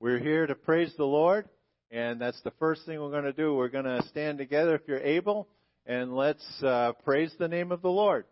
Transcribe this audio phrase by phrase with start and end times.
[0.00, 1.48] We're here to praise the Lord,
[1.90, 3.54] and that's the first thing we're going to do.
[3.54, 5.46] We're going to stand together if you're able,
[5.86, 8.26] and let's uh, praise the name of the Lord.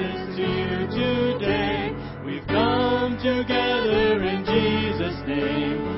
[0.00, 1.92] To you today.
[2.24, 5.89] We've come together in Jesus' name.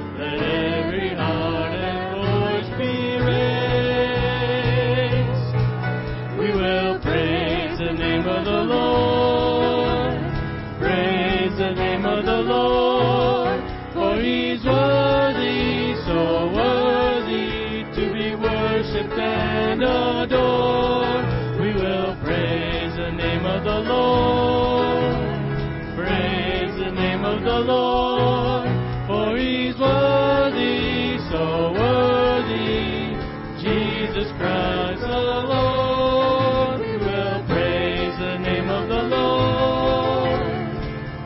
[27.64, 28.68] Lord,
[29.06, 33.14] for he's worthy, so worthy.
[33.62, 40.40] Jesus Christ the Lord, we will praise the name of the Lord.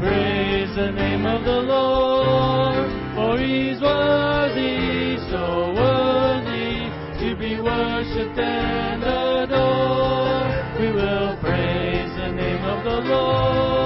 [0.00, 6.90] Praise the name of the Lord, for he's worthy, so worthy
[7.20, 10.80] to be worshipped and adored.
[10.80, 13.85] We will praise the name of the Lord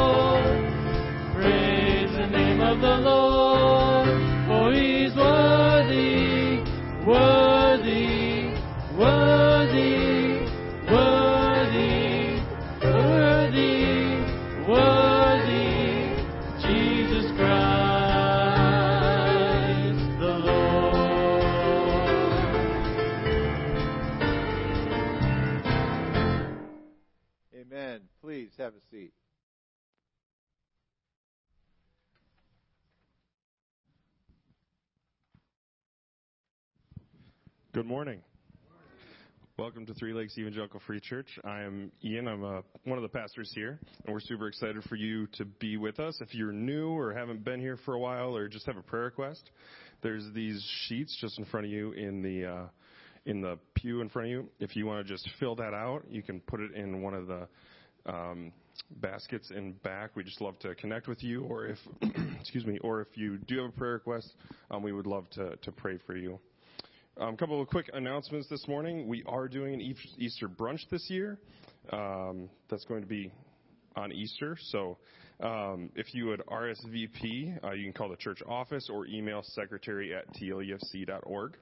[2.81, 3.40] the Lord.
[37.73, 38.21] Good morning.
[39.57, 41.29] Welcome to Three Lakes Evangelical Free Church.
[41.45, 42.27] I am Ian.
[42.27, 45.77] I'm uh, one of the pastors here, and we're super excited for you to be
[45.77, 46.19] with us.
[46.21, 49.05] If you're new or haven't been here for a while, or just have a prayer
[49.05, 49.51] request,
[50.03, 52.67] there's these sheets just in front of you in the uh,
[53.27, 54.49] in the pew in front of you.
[54.59, 57.29] If you want to just fill that out, you can put it in one of
[57.29, 57.47] the
[58.07, 58.51] um,
[58.97, 60.17] baskets in back.
[60.17, 61.79] We just love to connect with you, or if
[62.41, 64.35] excuse me, or if you do have a prayer request,
[64.73, 66.41] um, we would love to to pray for you.
[67.21, 69.07] A um, couple of quick announcements this morning.
[69.07, 71.39] We are doing an Easter brunch this year.
[71.93, 73.31] Um, that's going to be
[73.95, 74.57] on Easter.
[74.59, 74.97] So
[75.41, 80.15] um, if you would RSVP, uh, you can call the church office or email secretary
[80.15, 81.59] at tlefc.org.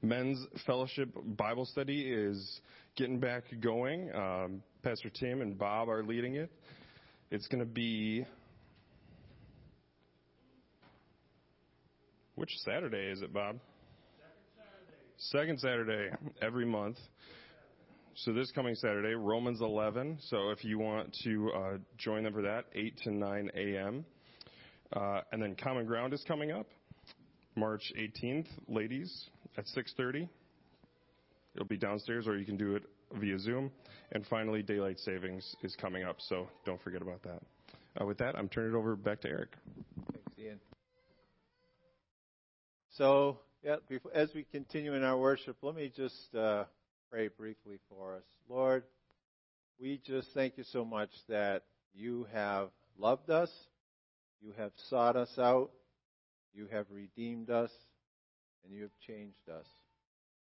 [0.00, 2.62] Men's Fellowship Bible Study is
[2.96, 4.10] getting back going.
[4.14, 6.50] Um, Pastor Tim and Bob are leading it.
[7.30, 8.24] It's going to be.
[12.34, 13.58] Which Saturday is it, Bob?
[15.18, 16.10] Second Saturday
[16.42, 16.98] every month.
[18.16, 20.18] So this coming Saturday, Romans 11.
[20.28, 24.04] So if you want to uh, join them for that, 8 to 9 a.m.
[24.92, 26.66] Uh, and then Common Ground is coming up,
[27.56, 30.28] March 18th, ladies, at 6:30.
[31.54, 32.82] It'll be downstairs, or you can do it
[33.14, 33.70] via Zoom.
[34.12, 37.42] And finally, daylight savings is coming up, so don't forget about that.
[38.00, 39.48] Uh, with that, I'm turning it over back to Eric.
[40.12, 40.60] Thanks, Ian.
[42.90, 46.64] So yeah, as we continue in our worship, let me just uh,
[47.10, 48.22] pray briefly for us.
[48.48, 48.84] Lord,
[49.80, 53.50] we just thank you so much that you have loved us,
[54.40, 55.70] you have sought us out,
[56.54, 57.72] you have redeemed us,
[58.62, 59.66] and you have changed us.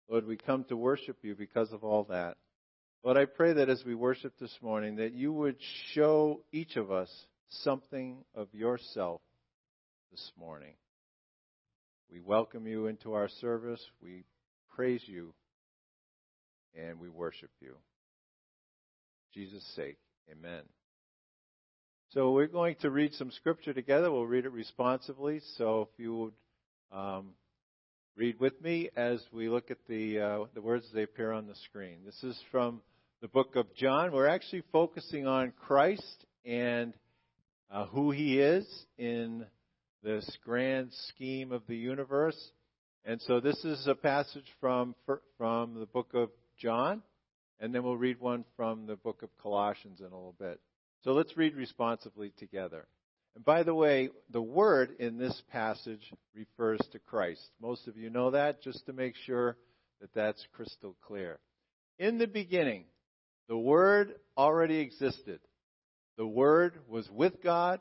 [0.09, 2.37] Lord, we come to worship you because of all that.
[3.03, 5.57] Lord, I pray that as we worship this morning, that you would
[5.93, 7.11] show each of us
[7.49, 9.21] something of yourself
[10.13, 10.75] this morning.
[12.11, 13.85] We welcome you into our service.
[14.03, 14.25] We
[14.75, 15.35] praise you
[16.75, 17.75] and we worship you.
[19.35, 19.99] Jesus' sake,
[20.31, 20.63] amen.
[22.11, 24.11] So we're going to read some scripture together.
[24.11, 25.41] We'll read it responsively.
[25.59, 26.33] So if you would
[26.91, 27.35] um,
[28.17, 31.47] read with me as we look at the uh, the words as they appear on
[31.47, 31.99] the screen.
[32.07, 32.81] This is from
[33.21, 34.13] the book of John.
[34.13, 36.95] We're actually focusing on Christ and
[37.71, 38.67] uh, who he is
[38.97, 39.45] in
[40.03, 42.39] this grand scheme of the universe.
[43.05, 44.95] And so this is a passage from
[45.37, 47.03] from the book of John,
[47.61, 50.61] and then we'll read one from the book of Colossians in a little bit.
[51.05, 52.87] So let's read responsively together.
[53.35, 57.49] And by the way, the word in this passage refers to Christ.
[57.61, 59.57] Most of you know that, just to make sure
[60.01, 61.39] that that's crystal clear.
[61.99, 62.85] In the beginning,
[63.49, 65.41] the Word already existed.
[66.17, 67.81] The Word was with God,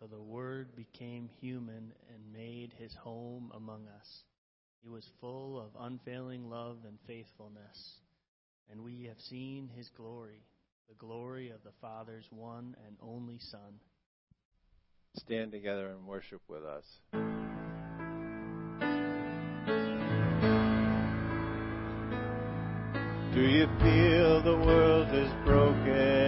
[0.00, 4.22] So the Word became human and made his home among us.
[4.80, 8.00] He was full of unfailing love and faithfulness,
[8.70, 10.44] and we have seen his glory,
[10.88, 13.80] the glory of the Father's one and only Son.
[15.16, 16.84] Stand together and worship with us.
[23.34, 26.27] Do you feel the world is broken?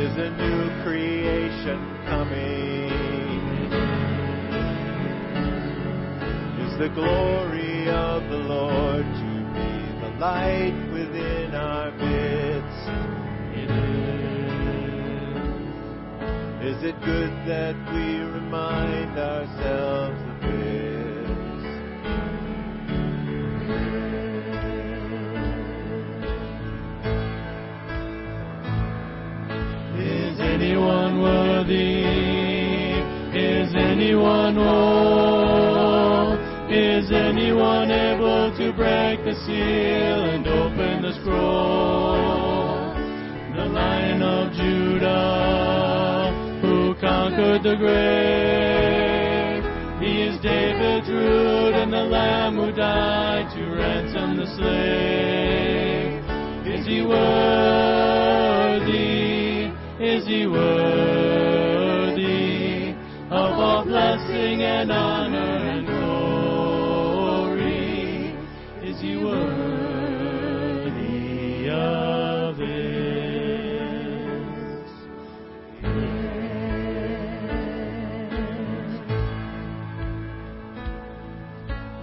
[0.00, 2.88] Is a new creation coming.
[6.64, 12.88] Is the glory of the Lord to be the light within our midst?
[16.64, 20.29] Is it good that we remind ourselves
[31.60, 33.00] worthy?
[33.38, 36.32] Is anyone whole?
[36.70, 42.94] Is anyone able to break the seal and open the scroll?
[43.56, 49.64] The Lion of Judah, who conquered the grave.
[50.00, 56.24] He is David's root and the Lamb who died to ransom the slave.
[56.74, 58.59] Is he worthy?
[60.10, 61.70] Is he worthy
[63.30, 67.54] of all blessing and honor and glory?
[68.82, 69.38] Is he worthy
[71.70, 73.20] of it?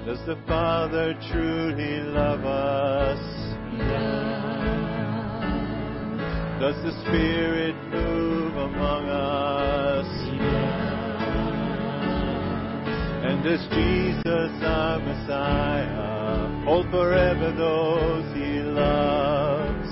[0.06, 3.37] Does the Father truly love us?
[6.60, 10.08] Does the Spirit move among us?
[13.24, 19.88] And does Jesus, our Messiah, hold forever those he loves?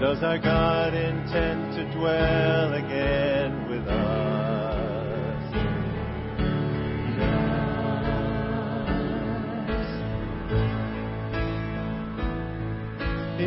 [0.00, 4.27] Does our God intend to dwell again with us?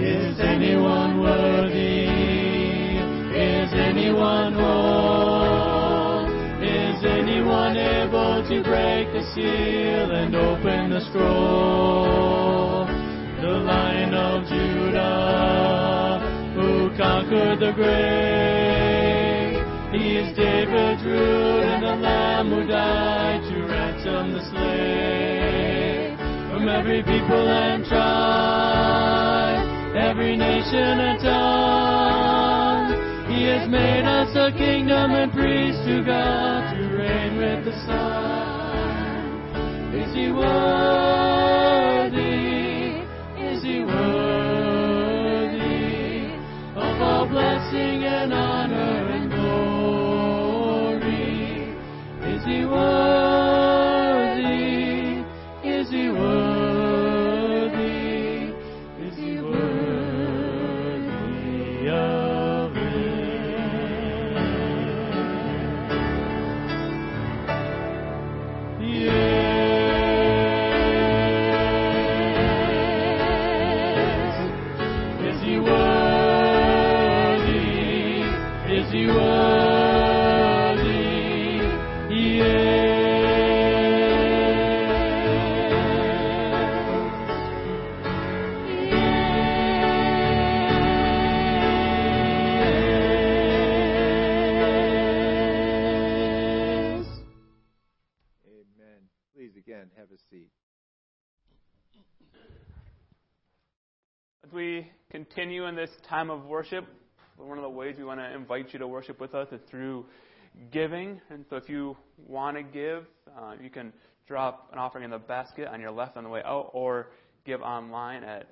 [0.03, 2.08] Is anyone worthy?
[3.38, 4.55] Is anyone?
[6.63, 12.88] Is anyone able to break the seal and open the scroll?
[13.41, 16.20] The Lion of Judah,
[16.55, 19.62] who conquered the grave.
[19.93, 26.17] He is David's root and the Lamb who died to ransom the slave
[26.50, 29.50] from every people and tribe
[30.21, 32.93] every nation and tongue.
[33.31, 39.15] He has made us a kingdom and priests to God to reign with the Son.
[39.95, 42.00] Is he worthy?
[106.11, 106.85] Time of worship,
[107.37, 110.05] one of the ways we want to invite you to worship with us is through
[110.69, 111.21] giving.
[111.29, 111.95] And so if you
[112.27, 113.05] want to give,
[113.39, 113.93] uh, you can
[114.27, 117.11] drop an offering in the basket on your left on the way out or
[117.45, 118.49] give online at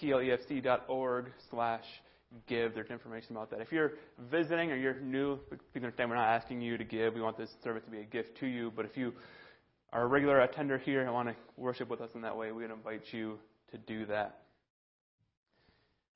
[0.00, 1.84] tlefc.org slash
[2.46, 2.74] give.
[2.74, 3.60] There's information about that.
[3.60, 3.92] If you're
[4.30, 7.12] visiting or you're new, please understand we're not asking you to give.
[7.12, 8.72] We want this service to be a gift to you.
[8.74, 9.12] But if you
[9.92, 12.62] are a regular attender here and want to worship with us in that way, we
[12.62, 13.38] would invite you
[13.72, 14.38] to do that.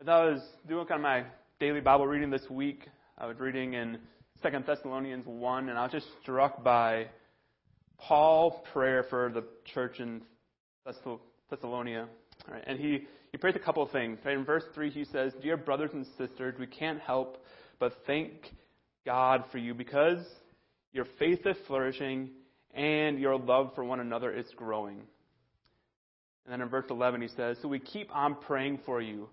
[0.02, 1.22] As I was doing kind of my
[1.60, 3.98] daily Bible reading this week, I was reading in
[4.42, 7.06] Second Thessalonians 1, and I was just struck by
[7.98, 10.22] Paul's prayer for the church in
[11.48, 12.08] Thessalonica.
[12.50, 14.18] Right, and he, he prays a couple of things.
[14.24, 17.40] Right, in verse 3, he says, Dear brothers and sisters, we can't help
[17.78, 18.32] but thank
[19.06, 20.18] God for you because
[20.92, 22.30] your faith is flourishing
[22.74, 24.98] and your love for one another is growing.
[26.44, 29.28] And then in verse 11, he says, So we keep on praying for you,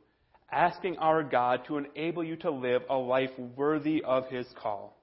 [0.52, 4.98] asking our God to enable you to live a life worthy of his call.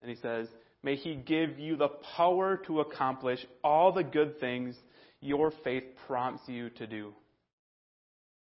[0.00, 0.48] And he says,
[0.82, 4.74] May he give you the power to accomplish all the good things
[5.20, 7.12] your faith prompts you to do.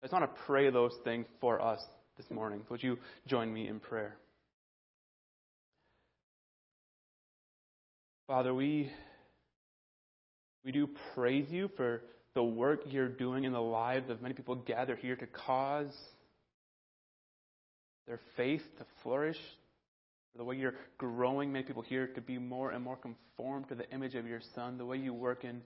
[0.01, 1.79] I just want to pray those things for us
[2.17, 2.61] this morning.
[2.69, 2.97] Would you
[3.27, 4.15] join me in prayer?
[8.25, 8.89] Father, we,
[10.65, 12.01] we do praise you for
[12.33, 15.93] the work you're doing in the lives of many people gathered here to cause
[18.07, 19.37] their faith to flourish,
[20.37, 23.89] the way you're growing many people here to be more and more conformed to the
[23.91, 25.61] image of your Son, the way you work in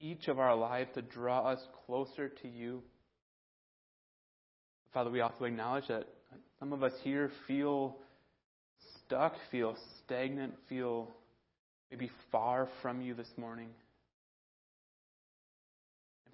[0.00, 2.82] each of our lives to draw us closer to you.
[4.94, 6.08] Father, we also acknowledge that
[6.58, 7.96] some of us here feel
[9.06, 11.08] stuck, feel stagnant, feel
[11.90, 13.68] maybe far from you this morning.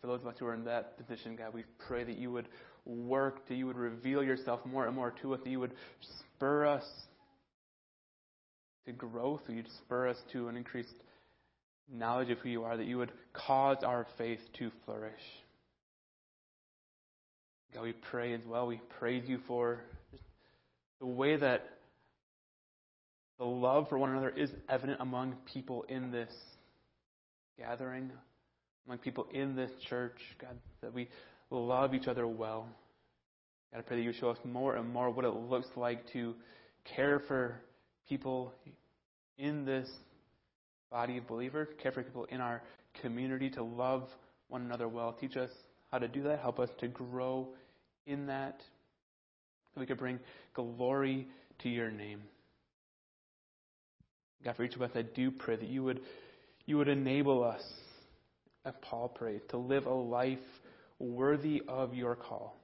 [0.00, 2.49] For those of us who are in that position, God, we pray that you would
[2.85, 5.75] work, that you would reveal yourself more and more to us, that you would
[6.37, 6.85] spur us
[8.87, 10.95] to growth, that you'd spur us to an increased
[11.93, 15.12] knowledge of who you are, that you would cause our faith to flourish.
[17.75, 18.67] God, we pray as well.
[18.67, 19.81] We praise you for
[21.00, 21.69] the way that
[23.38, 26.33] the love for one another is evident among people in this
[27.59, 28.11] gathering,
[28.87, 30.19] among people in this church.
[30.40, 31.09] God, that we
[31.50, 32.69] love each other well.
[33.73, 36.35] God, I pray that you show us more and more what it looks like to
[36.95, 37.61] care for
[38.09, 38.52] people
[39.38, 39.88] in this
[40.90, 42.62] body of believers, care for people in our
[43.02, 44.05] community, to love
[44.49, 45.12] one another well.
[45.12, 45.50] Teach us
[45.90, 46.40] how to do that.
[46.40, 47.49] Help us to grow
[48.07, 48.61] in that.
[49.75, 50.21] So we could bring
[50.54, 51.28] glory
[51.63, 52.23] to your name.
[54.45, 56.00] God, for each of us, I do pray that you would,
[56.67, 57.63] you would enable us,
[58.67, 60.39] as Paul prayed, to live a life
[60.99, 62.61] worthy of your call.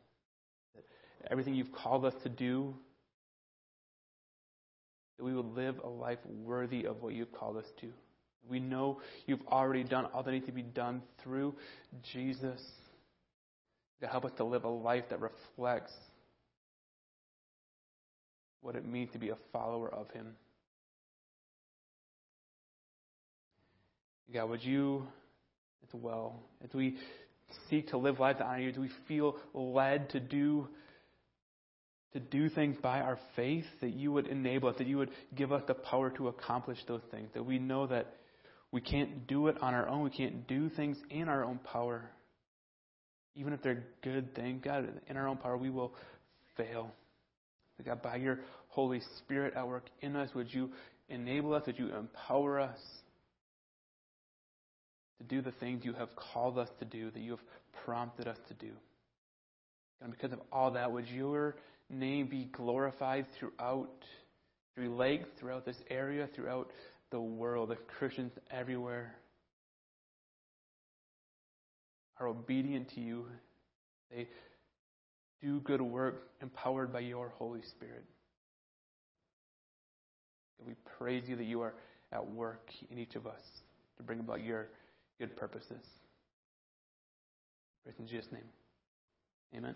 [1.30, 2.74] Everything you've called us to do,
[5.16, 7.88] that we would live a life worthy of what you've called us to.
[8.50, 11.54] We know you've already done all that needs to be done through
[12.12, 12.60] Jesus
[14.00, 15.92] to help us to live a life that reflects
[18.60, 20.34] what it means to be a follower of Him.
[24.32, 25.06] God, would you,
[25.82, 26.96] as well, as we
[27.68, 30.68] seek to live lives that honor you, do we feel led to do
[32.12, 35.50] to do things by our faith, that you would enable us, that you would give
[35.50, 38.16] us the power to accomplish those things, that we know that
[38.70, 40.02] we can't do it on our own.
[40.02, 42.10] We can't do things in our own power.
[43.34, 45.94] Even if they're good things, God, in our own power, we will
[46.56, 46.90] fail.
[47.84, 50.70] God, by your Holy Spirit at work in us, would you
[51.08, 52.78] enable us, would you empower us
[55.22, 57.44] to do the things you have called us to do, that you have
[57.84, 58.72] prompted us to do?
[60.00, 61.56] And because of all that, would your
[61.88, 63.90] name be glorified throughout,
[64.74, 66.70] Three Lakes, throughout this area, throughout
[67.10, 69.14] the world, of Christians everywhere
[72.18, 73.26] are obedient to you.
[74.10, 74.28] They
[75.42, 78.04] do good work empowered by your Holy Spirit.
[80.58, 81.74] And we praise you that you are
[82.12, 83.40] at work in each of us
[83.96, 84.68] to bring about your
[85.18, 85.84] good purposes.
[87.84, 88.44] Praise in Jesus' name.
[89.56, 89.74] Amen.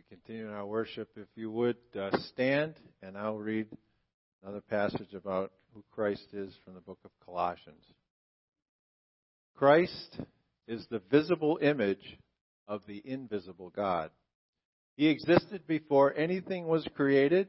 [0.00, 3.66] we continue in our worship, if you would uh, stand, and I'll read
[4.42, 7.84] another passage about who Christ is from the book of Colossians.
[9.56, 10.20] Christ
[10.66, 12.18] is the visible image
[12.66, 14.10] of the invisible God.
[14.96, 17.48] He existed before anything was created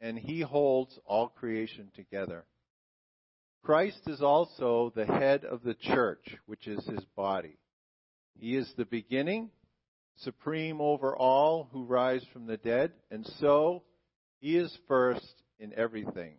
[0.00, 2.44] and he holds all creation together.
[3.62, 7.58] Christ is also the head of the church, which is his body.
[8.38, 9.50] He is the beginning,
[10.16, 13.82] supreme over all who rise from the dead, and so
[14.40, 16.36] he is first in everything.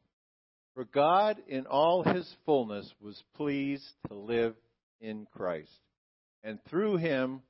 [0.73, 4.55] For God, in all his fullness, was pleased to live
[4.99, 5.69] in Christ.
[6.43, 7.41] And through him,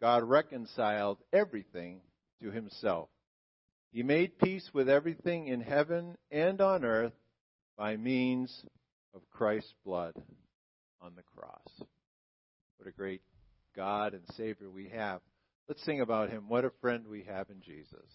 [0.00, 2.00] God reconciled everything
[2.42, 3.10] to himself.
[3.92, 7.12] He made peace with everything in heaven and on earth
[7.76, 8.64] by means
[9.14, 10.14] of Christ's blood
[11.00, 11.88] on the cross.
[12.76, 13.22] What a great
[13.74, 15.20] God and Savior we have.
[15.68, 16.48] Let's sing about him.
[16.48, 18.06] What a friend we have in Jesus.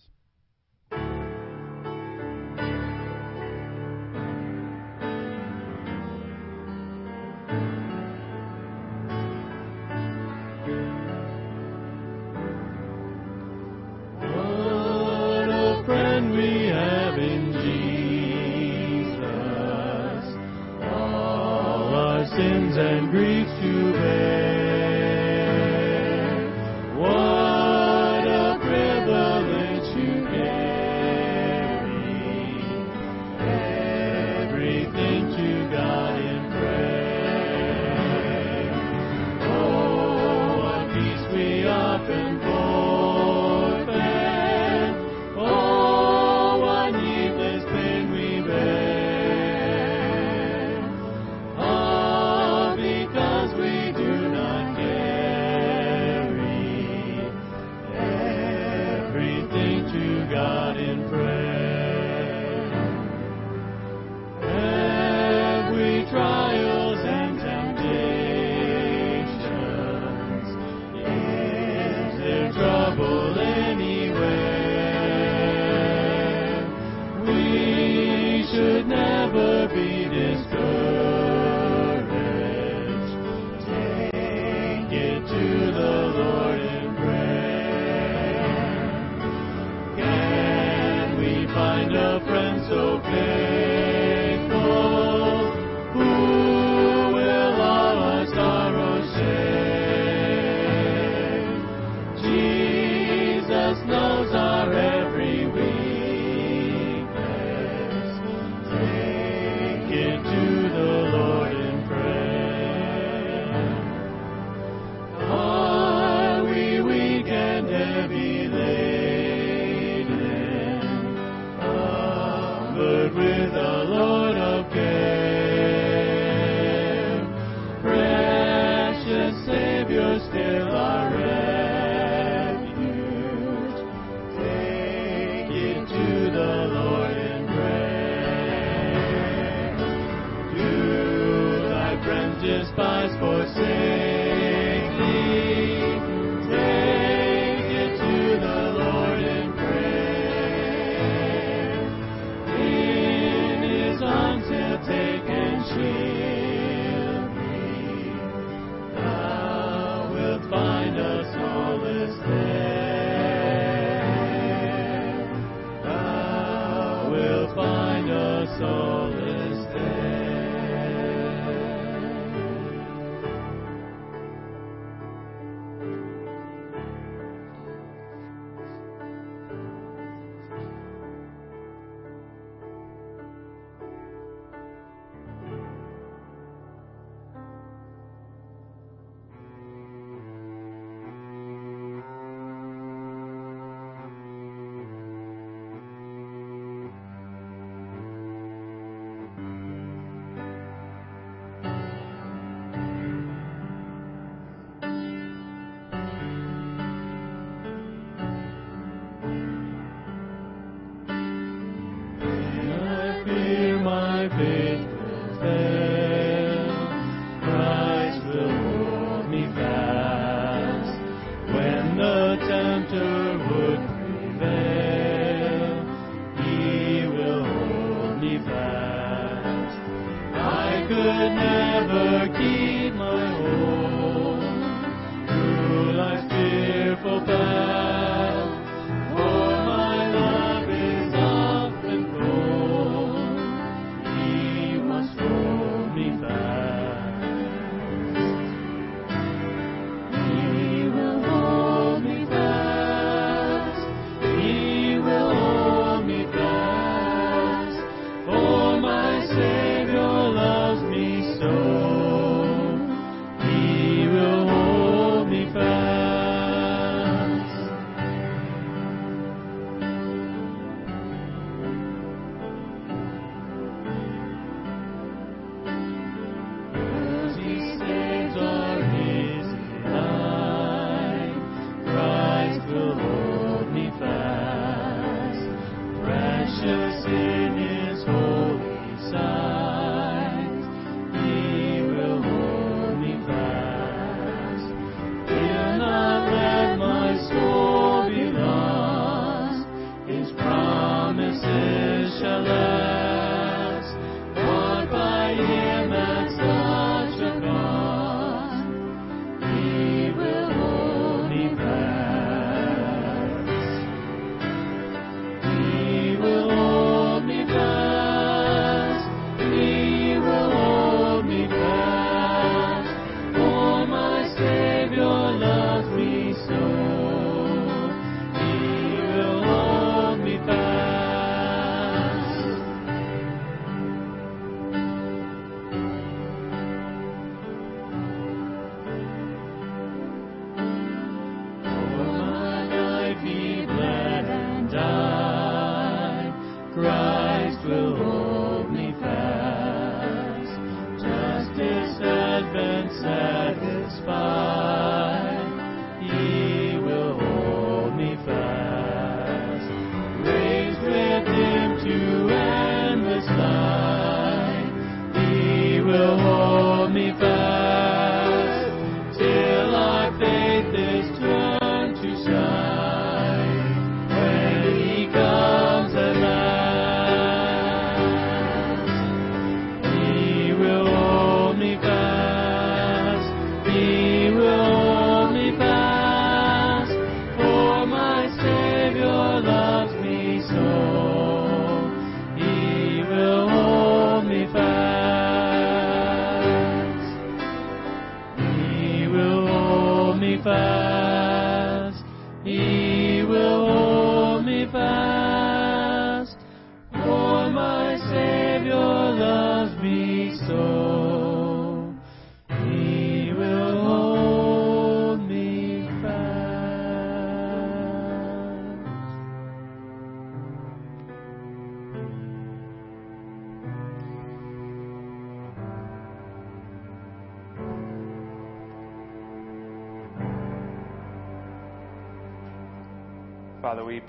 [22.77, 24.24] And griefs to bear.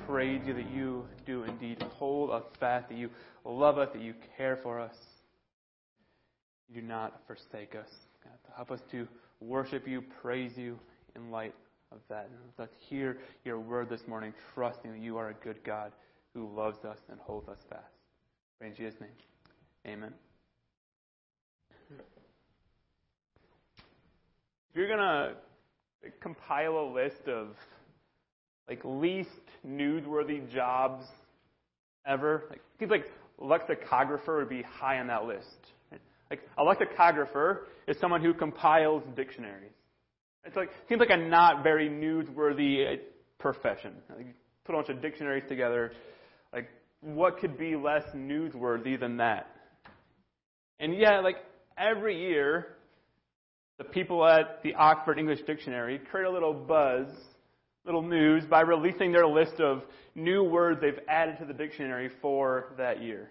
[0.07, 3.11] Praise you that you do indeed hold us fast, that you
[3.45, 4.95] love us, that you care for us.
[6.69, 7.89] You do not forsake us.
[8.23, 9.07] God, help us to
[9.41, 10.79] worship you, praise you
[11.15, 11.55] in light
[11.93, 12.29] of that.
[12.59, 15.93] Let's hear your word this morning, trusting that you are a good God
[16.35, 17.83] who loves us and holds us fast.
[18.59, 19.11] Pray in Jesus' name.
[19.87, 20.13] Amen.
[24.71, 25.35] If you're going to
[26.21, 27.49] compile a list of
[28.69, 29.31] like least
[29.67, 31.05] newsworthy jobs
[32.07, 32.45] ever.
[32.51, 33.07] Like seems like
[33.39, 35.47] lexicographer would be high on that list.
[36.31, 39.71] Like a lexicographer is someone who compiles dictionaries.
[40.45, 42.97] It's like seems like a not very newsworthy uh,
[43.39, 43.95] profession.
[44.09, 45.93] Like, put a bunch of dictionaries together.
[46.53, 46.69] Like
[47.01, 49.49] what could be less newsworthy than that?
[50.79, 51.37] And yet, like
[51.79, 52.77] every year,
[53.79, 57.09] the people at the Oxford English Dictionary create a little buzz
[57.87, 59.85] little news by releasing their list of
[60.17, 63.31] new words they've added to the dictionary for that year.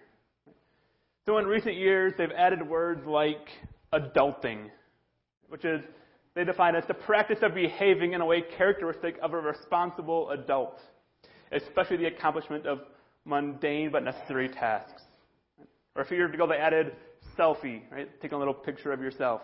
[1.26, 3.48] So in recent years, they've added words like
[3.92, 4.70] adulting,
[5.48, 5.82] which is
[6.34, 10.80] they define as the practice of behaving in a way characteristic of a responsible adult,
[11.52, 12.80] especially the accomplishment of
[13.24, 15.02] mundane but necessary tasks.
[15.94, 16.92] Or a few years ago, they added
[17.38, 18.08] selfie, right?
[18.22, 19.42] Taking a little picture of yourself.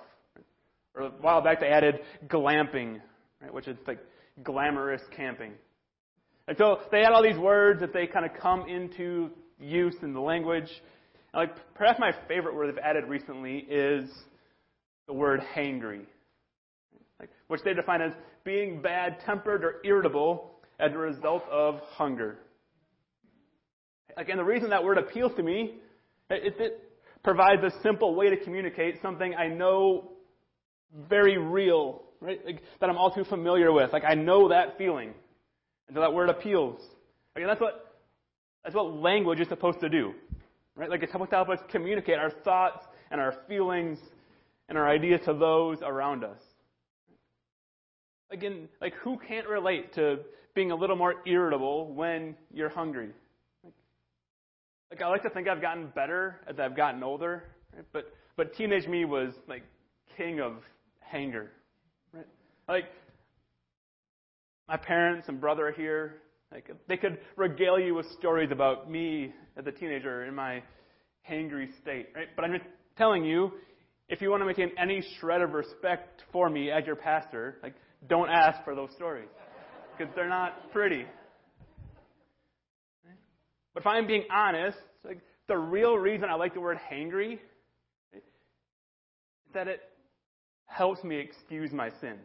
[0.94, 3.00] Or a while back, they added glamping,
[3.40, 3.52] right?
[3.52, 3.98] Which is like
[4.42, 5.52] glamorous camping.
[6.48, 10.12] And so they add all these words that they kind of come into use in
[10.12, 10.68] the language.
[11.32, 14.10] And like perhaps my favorite word they've added recently is
[15.06, 16.06] the word hangry,
[17.18, 18.12] like, which they define as
[18.44, 22.38] being bad-tempered or irritable as a result of hunger.
[24.16, 25.76] Again, the reason that word appeals to me
[26.30, 26.92] is it
[27.24, 30.12] provides a simple way to communicate something I know
[31.08, 32.40] very real right?
[32.46, 33.92] Like, that I'm all too familiar with.
[33.92, 35.12] Like I know that feeling.
[35.88, 36.80] And so that word appeals.
[37.36, 37.96] Again, that's what
[38.64, 40.14] that's what language is supposed to do.
[40.76, 40.88] Right?
[40.88, 43.98] Like it's supposed to help us communicate our thoughts and our feelings
[44.68, 46.38] and our ideas to those around us.
[48.30, 50.20] Again, like who can't relate to
[50.54, 53.10] being a little more irritable when you're hungry?
[54.90, 57.84] Like I like to think I've gotten better as I've gotten older, right?
[57.92, 59.62] but but teenage me was like
[60.16, 60.54] king of
[61.00, 61.50] hanger.
[62.68, 62.84] Like,
[64.68, 66.22] my parents and brother are here.
[66.52, 70.62] Like, they could regale you with stories about me as a teenager in my
[71.28, 72.28] hangry state, right?
[72.36, 72.64] But I'm just
[72.96, 73.52] telling you,
[74.08, 77.74] if you want to maintain any shred of respect for me as your pastor, like,
[78.08, 79.28] don't ask for those stories
[79.96, 81.06] because they're not pretty.
[83.74, 87.38] But if I'm being honest, like, the real reason I like the word hangry
[88.12, 88.22] is
[89.54, 89.80] that it
[90.66, 92.18] helps me excuse my sin.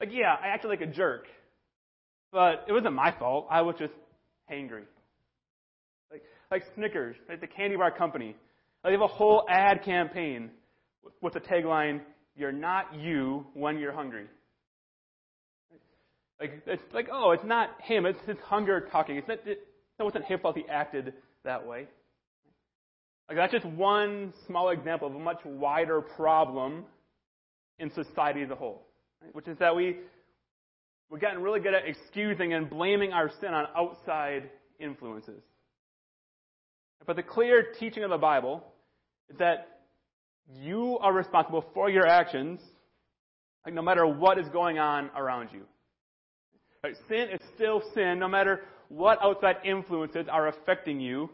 [0.00, 1.26] Like, like yeah, I acted like a jerk,
[2.32, 3.46] but it wasn't my fault.
[3.50, 3.92] I was just
[4.50, 4.84] hangry.
[6.10, 8.36] Like, like Snickers, right, the candy bar company.
[8.82, 10.50] They have a whole ad campaign
[11.20, 12.00] with the tagline,
[12.34, 14.26] "You're not you when you're hungry."
[16.40, 18.06] Like, it's like, oh, it's not him.
[18.06, 19.16] It's his hunger talking.
[19.16, 19.38] It's not.
[19.46, 19.66] It,
[19.98, 21.12] wasn't his fault he acted
[21.44, 21.86] that way.
[23.28, 26.84] Like that's just one small example of a much wider problem
[27.78, 28.86] in society as a whole?
[29.32, 29.96] Which is that we
[31.10, 35.42] we've gotten really good at excusing and blaming our sin on outside influences.
[37.06, 38.62] But the clear teaching of the Bible
[39.28, 39.80] is that
[40.54, 42.60] you are responsible for your actions,
[43.64, 45.62] like no matter what is going on around you.
[46.82, 46.94] Right?
[47.08, 51.30] Sin is still sin, no matter what outside influences are affecting you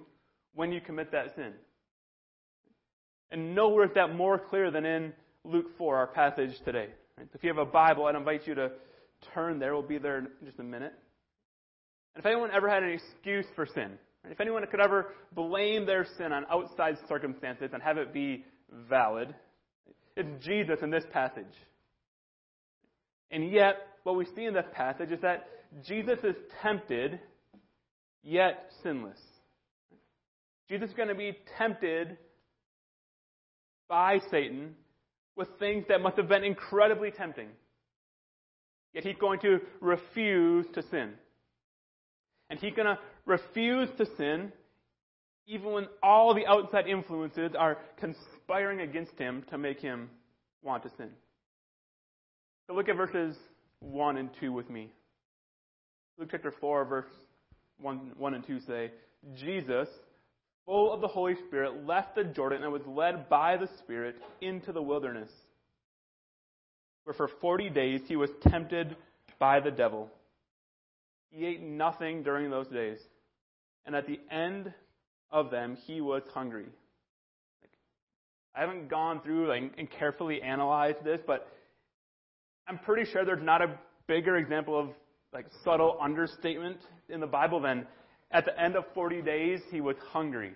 [0.55, 1.53] when you commit that sin.
[3.31, 5.13] And nowhere is that more clear than in
[5.45, 6.89] Luke 4, our passage today.
[7.21, 8.73] If you have a Bible, I'd invite you to
[9.35, 9.73] turn there.
[9.75, 10.93] We'll be there in just a minute.
[12.15, 13.93] And if anyone ever had an excuse for sin,
[14.31, 18.45] if anyone could ever blame their sin on outside circumstances and have it be
[18.89, 19.35] valid,
[20.17, 21.45] it's Jesus in this passage.
[23.31, 25.49] And yet, what we see in this passage is that
[25.87, 27.21] Jesus is tempted,
[28.23, 29.19] yet sinless.
[30.69, 32.17] Jesus is going to be tempted
[33.89, 34.75] by Satan
[35.37, 37.49] with things that must have been incredibly tempting.
[38.95, 41.13] Yet he's going to refuse to sin.
[42.49, 44.53] And he's going to refuse to sin
[45.47, 50.11] even when all the outside influences are conspiring against him to make him
[50.63, 51.11] want to sin.
[52.67, 53.37] So look at verses
[53.81, 54.91] 1 and 2 with me.
[56.19, 57.07] Luke chapter 4, verse
[57.81, 58.91] 1, 1 and 2 say,
[59.37, 59.89] Jesus,
[60.67, 64.73] full of the Holy Spirit, left the Jordan and was led by the Spirit into
[64.73, 65.31] the wilderness,
[67.05, 68.97] where for 40 days he was tempted
[69.39, 70.11] by the devil.
[71.31, 72.99] He ate nothing during those days,
[73.87, 74.73] and at the end
[75.31, 76.67] of them he was hungry.
[78.55, 81.47] I haven't gone through like, and carefully analyzed this, but
[82.67, 84.89] I'm pretty sure there's not a bigger example of
[85.33, 87.87] like subtle understatement in the Bible than
[88.37, 90.53] at the end of 40 days, he was hungry.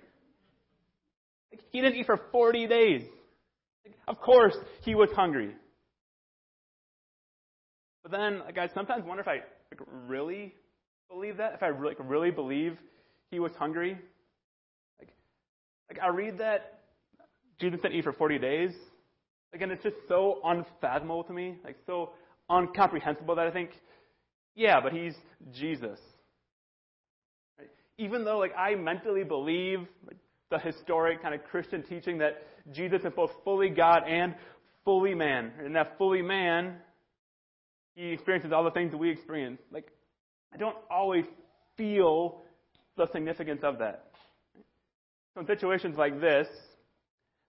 [1.73, 3.03] He didn't eat for 40 days.
[4.07, 5.55] Of course, he was hungry.
[8.03, 9.37] But then, uh, like, I sometimes wonder if I
[9.71, 10.55] like, really
[11.09, 12.77] believe that, if I like, really believe
[13.31, 13.99] he was hungry.
[14.99, 15.09] Like,
[15.89, 16.81] like I read that
[17.59, 18.73] Jesus didn't eat for 40 days.
[19.55, 22.11] Again, it's just so unfathomable to me, like so
[22.53, 23.71] incomprehensible that I think,
[24.55, 25.15] yeah, but he's
[25.55, 25.99] Jesus.
[28.01, 29.81] Even though, like, I mentally believe
[30.51, 34.35] the historic kind of Christian teaching that Jesus is both fully God and
[34.87, 36.77] fully man, and that fully man,
[37.95, 39.61] he experiences all the things that we experience.
[39.71, 39.93] Like,
[40.53, 41.27] I don't always
[41.77, 42.43] feel
[42.97, 44.07] the significance of that.
[45.35, 46.49] So in situations like this,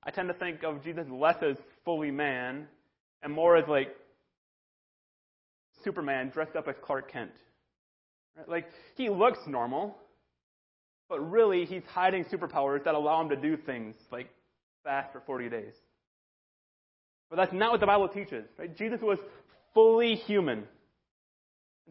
[0.04, 2.68] I tend to think of Jesus less as fully man
[3.24, 3.96] and more as like
[5.86, 7.32] Superman dressed up as Clark Kent.
[8.36, 8.50] Right?
[8.50, 8.66] Like,
[8.98, 9.98] he looks normal,
[11.12, 14.30] but really he's hiding superpowers that allow him to do things like
[14.86, 15.74] fast for 40 days.
[17.30, 18.45] But that's not what the Bible teaches.
[18.58, 18.76] Right?
[18.78, 19.19] Jesus was
[19.74, 20.63] fully human.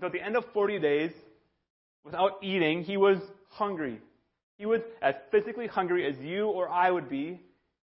[0.00, 1.10] So at the end of 40 days,
[2.02, 3.18] without eating, he was
[3.50, 4.00] hungry.
[4.56, 7.42] He was as physically hungry as you or I would be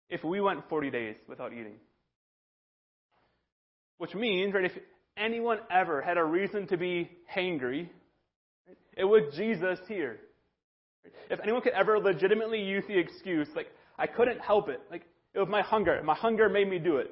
[0.10, 1.78] if we went 40 days without eating.
[3.98, 4.78] Which means, right, if
[5.18, 7.90] anyone ever had a reason to be hangry,
[8.96, 10.20] it was Jesus here.
[11.30, 15.40] If anyone could ever legitimately use the excuse, like, I couldn't help it, like, it
[15.40, 16.02] was my hunger.
[16.04, 17.12] My hunger made me do it.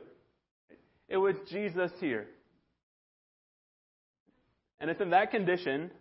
[1.10, 2.28] It was Jesus here.
[4.80, 5.92] And it's in that condition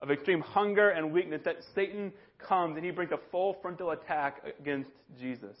[0.00, 4.42] of extreme hunger and weakness that Satan comes and he brings a full frontal attack
[4.60, 5.56] against Jesus.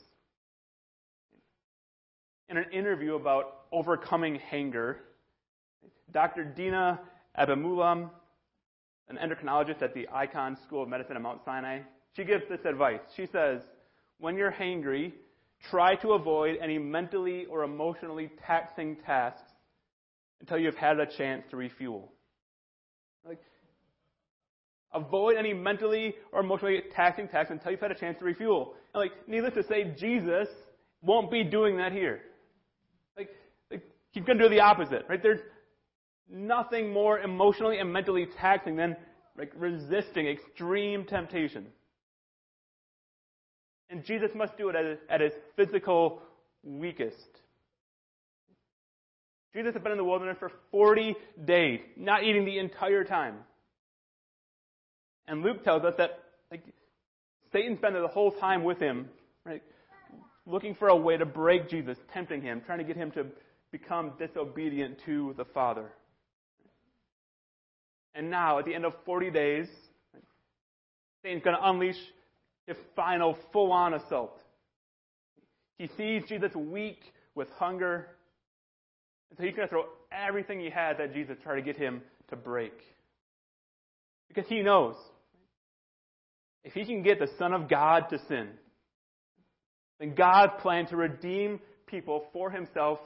[2.48, 5.00] In an interview about overcoming hunger,
[6.12, 6.44] Dr.
[6.44, 7.00] Deena
[7.38, 8.10] Adimoolam,
[9.08, 11.80] an endocrinologist at the Icahn School of Medicine at Mount Sinai,
[12.14, 13.00] she gives this advice.
[13.16, 13.60] She says,
[14.18, 15.12] When you're hangry,
[15.70, 19.40] try to avoid any mentally or emotionally taxing tasks
[20.40, 22.12] until you've had a chance to refuel.
[23.26, 23.40] Like,
[24.92, 28.74] avoid any mentally or emotionally taxing tasks until you've had a chance to refuel.
[28.94, 30.48] And like, needless to say, Jesus
[31.02, 32.20] won't be doing that here.
[33.16, 33.30] Like,
[33.70, 33.82] like
[34.12, 35.22] he's going to do the opposite, right?
[35.22, 35.40] There's
[36.30, 38.96] nothing more emotionally and mentally taxing than
[39.36, 41.66] like resisting extreme temptation.
[43.90, 46.20] And Jesus must do it at his, at his physical
[46.62, 47.16] weakest.
[49.54, 51.14] Jesus had been in the wilderness for 40
[51.44, 53.36] days, not eating the entire time.
[55.26, 56.64] And Luke tells us that like,
[57.52, 59.08] Satan spent the whole time with him,
[59.44, 59.62] right,
[60.46, 63.26] looking for a way to break Jesus, tempting him, trying to get him to
[63.72, 65.90] become disobedient to the Father.
[68.14, 69.66] And now, at the end of 40 days,
[71.22, 71.96] Satan's going to unleash
[72.66, 74.38] his final full on assault.
[75.78, 77.00] He sees Jesus weak
[77.34, 78.08] with hunger,
[79.30, 81.76] and so he's going to throw everything he has at Jesus to try to get
[81.76, 82.74] him to break.
[84.28, 84.96] Because he knows
[86.64, 88.48] if he can get the Son of God to sin,
[90.00, 92.98] then God's plan to redeem people for himself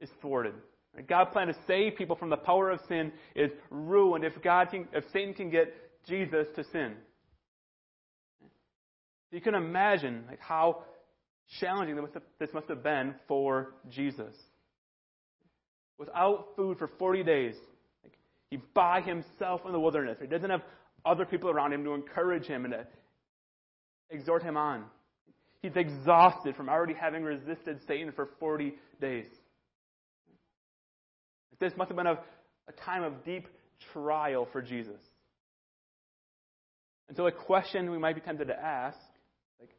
[0.00, 0.54] is thwarted.
[1.02, 4.88] God's plan to save people from the power of sin is ruined if God can,
[4.92, 5.74] if Satan can get
[6.06, 6.94] Jesus to sin.
[9.32, 10.84] You can imagine like, how
[11.60, 11.98] challenging
[12.38, 14.34] this must have been for Jesus.
[15.98, 17.54] Without food for 40 days,
[18.02, 18.12] like,
[18.50, 20.18] he's by himself in the wilderness.
[20.20, 20.62] He doesn't have
[21.04, 22.86] other people around him to encourage him and to
[24.10, 24.84] exhort him on.
[25.62, 29.26] He's exhausted from already having resisted Satan for 40 days.
[31.60, 32.18] This must have been a,
[32.68, 33.46] a time of deep
[33.92, 35.00] trial for Jesus.
[37.08, 38.98] And so, a question we might be tempted to ask
[39.60, 39.70] like,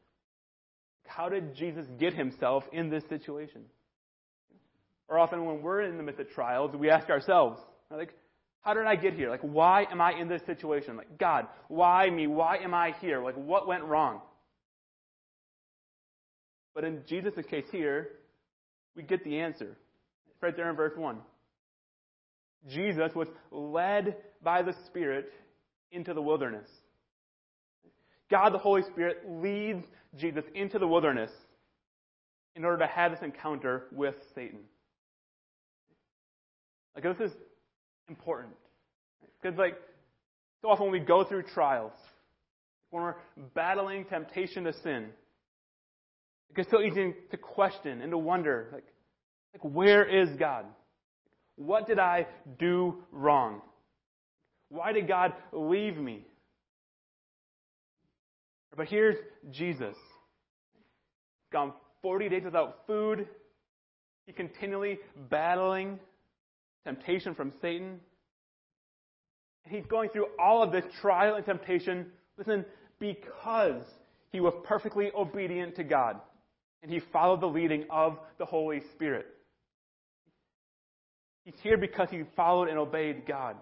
[1.07, 3.63] how did Jesus get himself in this situation?
[5.07, 7.59] Or often, when we're in the midst of trials, we ask ourselves,
[7.91, 8.13] like,
[8.61, 9.30] how did I get here?
[9.30, 10.97] Like, why am I in this situation?
[10.97, 12.26] Like, God, why me?
[12.26, 13.23] Why am I here?
[13.23, 14.21] Like, what went wrong?
[16.73, 18.09] But in Jesus' case here,
[18.95, 19.78] we get the answer.
[20.30, 21.17] It's right there in verse 1.
[22.68, 25.32] Jesus was led by the Spirit
[25.91, 26.68] into the wilderness.
[28.30, 29.86] God the Holy Spirit leads
[30.18, 31.32] Jesus into the wilderness
[32.55, 34.59] in order to have this encounter with Satan.
[36.95, 37.38] Like, this is
[38.09, 38.55] important.
[39.41, 39.76] Because, like,
[40.61, 41.91] so often when we go through trials,
[42.89, 43.16] when we're
[43.53, 45.09] battling temptation to sin,
[46.49, 48.86] it it's so easy to question and to wonder, like,
[49.53, 50.66] like where is God?
[51.56, 52.28] What did I
[52.60, 53.62] do wrong?
[54.70, 56.26] Why did God leave me?
[58.76, 59.16] But here's
[59.51, 59.95] Jesus.
[61.51, 63.28] Gone 40 days without food.
[64.26, 64.99] He continually
[65.30, 65.99] battling
[66.84, 67.99] temptation from Satan.
[69.64, 72.66] And he's going through all of this trial and temptation, listen,
[72.99, 73.84] because
[74.32, 76.20] he was perfectly obedient to God.
[76.84, 79.28] And he followed the leading of the Holy Spirit.
[81.46, 83.56] He's here because he followed and obeyed God.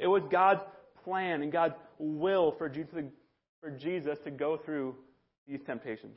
[0.00, 0.62] It was God's
[1.04, 4.94] plan and God's will for Jesus, to go through
[5.46, 6.16] these temptations.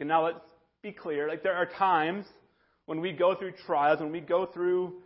[0.00, 0.40] And now let's
[0.82, 1.28] be clear.
[1.28, 2.24] Like there are times
[2.86, 5.02] when we go through trials, when we go through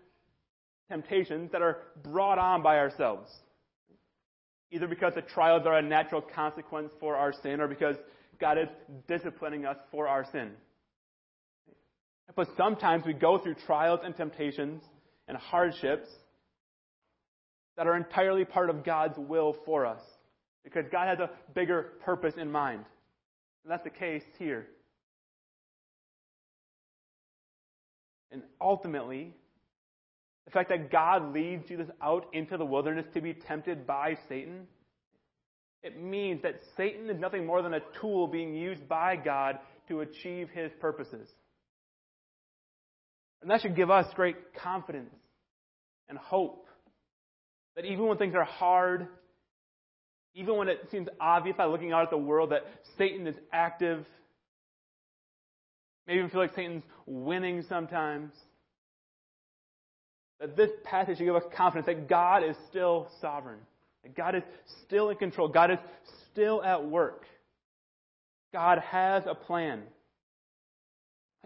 [0.89, 3.31] temptations that are brought on by ourselves.
[4.71, 7.97] Either because the trials are a natural consequence for our sin or because
[8.39, 8.69] God is
[9.09, 10.53] disciplining us for our sin.
[12.35, 14.83] But sometimes we go through trials and temptations
[15.29, 16.09] and hardships
[17.77, 20.01] that are entirely part of God's will for us.
[20.65, 22.85] Because God has a bigger purpose in mind.
[23.65, 24.67] And that's the case here.
[28.31, 29.35] And ultimately,
[30.47, 34.67] the fact that God leads Jesus out into the wilderness to be tempted by Satan,
[35.83, 39.59] it means that Satan is nothing more than a tool being used by God
[39.89, 41.29] to achieve his purposes.
[43.43, 45.13] And that should give us great confidence
[46.09, 46.67] and hope
[47.77, 49.09] that even when things are hard,
[50.35, 52.63] even when it seems obvious by looking out at the world that
[52.97, 54.07] Satan is active,
[56.07, 58.33] maybe even feel like Satan's winning sometimes,
[60.41, 63.61] that this passage should give us confidence that God is still sovereign,
[64.03, 64.43] that God is
[64.87, 65.79] still in control, God is
[66.31, 67.25] still at work.
[68.53, 69.83] God has a plan.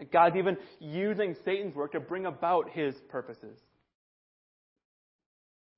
[0.05, 3.57] God's even using Satan's work to bring about his purposes.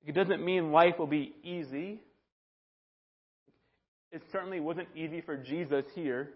[0.06, 2.00] It doesn't mean life will be easy.
[4.12, 6.30] It certainly wasn't easy for Jesus here.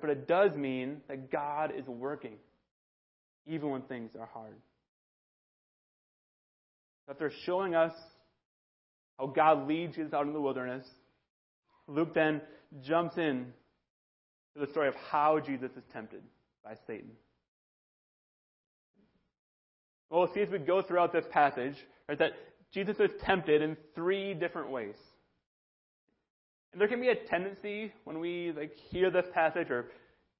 [0.00, 2.36] But it does mean that God is working,
[3.46, 4.54] even when things are hard.
[7.10, 7.92] After showing us
[9.18, 10.86] how God leads Jesus out in the wilderness,
[11.86, 12.40] Luke then
[12.82, 13.52] jumps in
[14.54, 16.22] to the story of how Jesus is tempted
[16.64, 17.10] by Satan.
[20.10, 21.74] Well, we'll see as we go throughout this passage
[22.08, 22.32] right, that
[22.72, 24.94] Jesus is tempted in three different ways.
[26.72, 29.86] And there can be a tendency when we like hear this passage or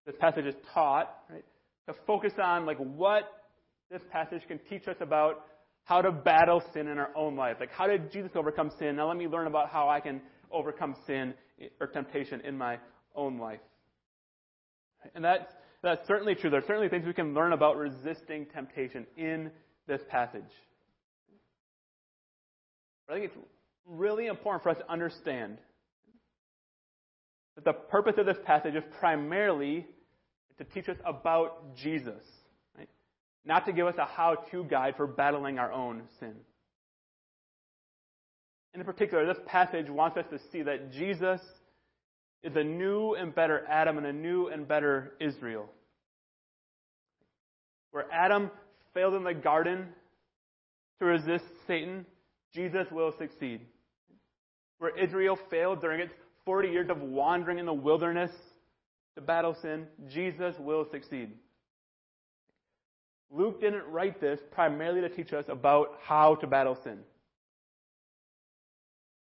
[0.06, 1.44] this passage is taught, right,
[1.88, 3.24] to focus on like what
[3.90, 5.44] this passage can teach us about
[5.84, 7.56] how to battle sin in our own life.
[7.58, 8.96] Like how did Jesus overcome sin?
[8.96, 11.34] Now let me learn about how I can overcome sin
[11.80, 12.78] or temptation in my
[13.14, 13.60] own life.
[15.14, 15.50] And that's,
[15.82, 16.50] that's certainly true.
[16.50, 19.50] There's certainly things we can learn about resisting temptation in
[19.86, 20.42] this passage.
[23.07, 23.46] But I think it's
[23.86, 25.59] really important for us to understand
[27.57, 29.86] that the purpose of this passage is primarily
[30.59, 32.22] to teach us about Jesus,
[32.78, 32.88] right?
[33.44, 36.34] not to give us a how to guide for battling our own sin.
[38.74, 41.40] In particular, this passage wants us to see that Jesus
[42.43, 45.68] is a new and better Adam and a new and better Israel.
[47.93, 48.51] Where Adam
[48.95, 49.88] failed in the garden
[50.99, 52.07] to resist Satan,
[52.55, 53.61] Jesus will succeed.
[54.78, 56.12] Where Israel failed during its
[56.45, 58.30] 40 years of wandering in the wilderness
[59.14, 61.30] to battle sin, Jesus will succeed.
[63.30, 66.99] Luke didn't write this primarily to teach us about how to battle sin.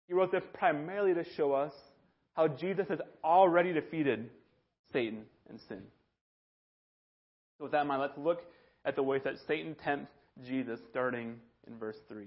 [0.08, 1.74] He wrote this primarily to show us
[2.34, 4.29] how Jesus has already defeated
[4.91, 5.81] Satan and sin.
[7.57, 8.41] So, with that in mind, let's look
[8.86, 10.11] at the ways that Satan tempts
[10.45, 11.36] Jesus, starting
[11.67, 12.25] in verse 3.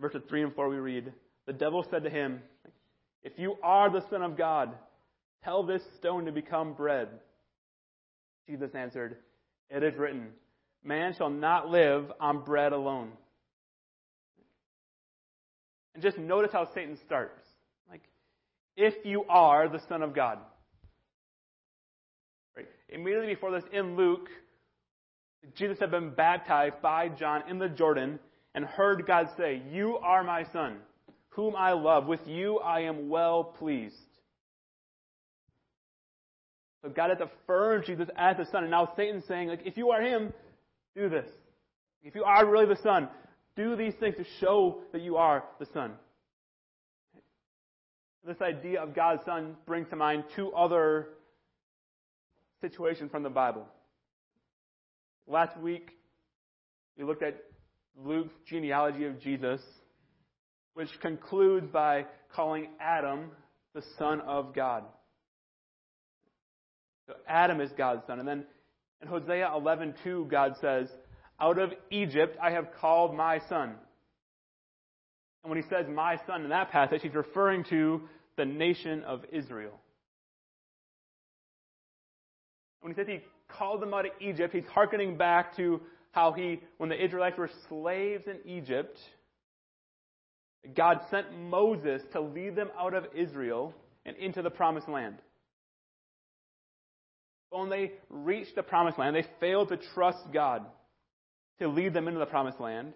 [0.00, 1.12] Verses 3 and 4, we read
[1.46, 2.40] The devil said to him,
[3.22, 4.74] If you are the Son of God,
[5.44, 7.08] tell this stone to become bread.
[8.48, 9.16] Jesus answered,
[9.68, 10.28] It is written,
[10.82, 13.12] Man shall not live on bread alone.
[15.94, 17.42] And just notice how Satan starts.
[17.90, 18.02] Like,
[18.76, 20.38] if you are the Son of God.
[22.56, 22.68] Right?
[22.88, 24.28] Immediately before this, in Luke,
[25.54, 28.18] Jesus had been baptized by John in the Jordan
[28.54, 30.76] and heard God say, You are my Son,
[31.30, 32.06] whom I love.
[32.06, 33.94] With you I am well pleased.
[36.82, 38.62] So God has affirmed Jesus as the Son.
[38.62, 40.32] And now Satan's saying, like, if you are Him,
[40.96, 41.28] do this.
[42.02, 43.08] If you are really the Son,
[43.56, 45.92] do these things to show that you are the Son.
[48.26, 51.08] This idea of God's Son brings to mind two other
[52.60, 53.66] situations from the Bible.
[55.26, 55.90] Last week,
[56.98, 57.42] we looked at
[57.96, 59.60] Luke's genealogy of Jesus,
[60.74, 63.30] which concludes by calling Adam
[63.74, 64.84] the Son of God.
[67.06, 68.18] So Adam is God's son.
[68.18, 68.44] And then
[69.02, 70.88] in Hosea 11:2, God says,
[71.40, 73.78] "Out of Egypt I have called my son."
[75.42, 79.24] And when he says "my son" in that passage, he's referring to the nation of
[79.32, 79.80] Israel.
[82.80, 85.80] When he says he called them out of Egypt, he's hearkening back to
[86.12, 88.98] how he, when the Israelites were slaves in Egypt,
[90.74, 93.74] God sent Moses to lead them out of Israel
[94.04, 95.16] and into the promised land.
[97.50, 100.64] But when they reached the promised land, they failed to trust God
[101.60, 102.92] to lead them into the promised land.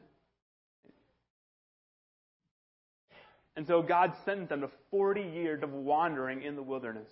[3.56, 7.08] And so God sentenced them to 40 years of wandering in the wilderness.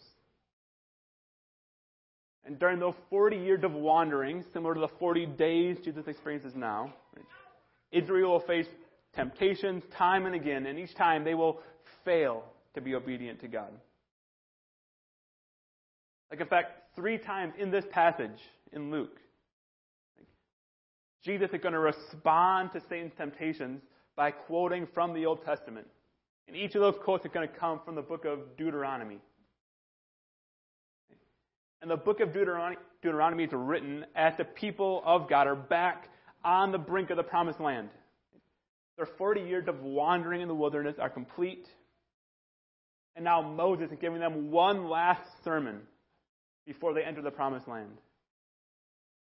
[2.45, 6.93] And during those 40 years of wandering, similar to the 40 days Jesus experiences now,
[7.93, 8.67] Israel will face
[9.15, 11.61] temptations time and again, and each time they will
[12.05, 12.43] fail
[12.75, 13.71] to be obedient to God.
[16.31, 18.41] Like, in fact, three times in this passage
[18.73, 19.19] in Luke,
[21.25, 23.81] Jesus is going to respond to Satan's temptations
[24.17, 25.87] by quoting from the Old Testament.
[26.49, 29.19] And each of those quotes are going to come from the book of Deuteronomy.
[31.81, 36.09] And the book of Deuteronomy, Deuteronomy is written as the people of God are back
[36.45, 37.89] on the brink of the promised land.
[38.97, 41.67] Their 40 years of wandering in the wilderness are complete.
[43.17, 45.81] And now Moses is giving them one last sermon
[46.67, 47.99] before they enter the promised land.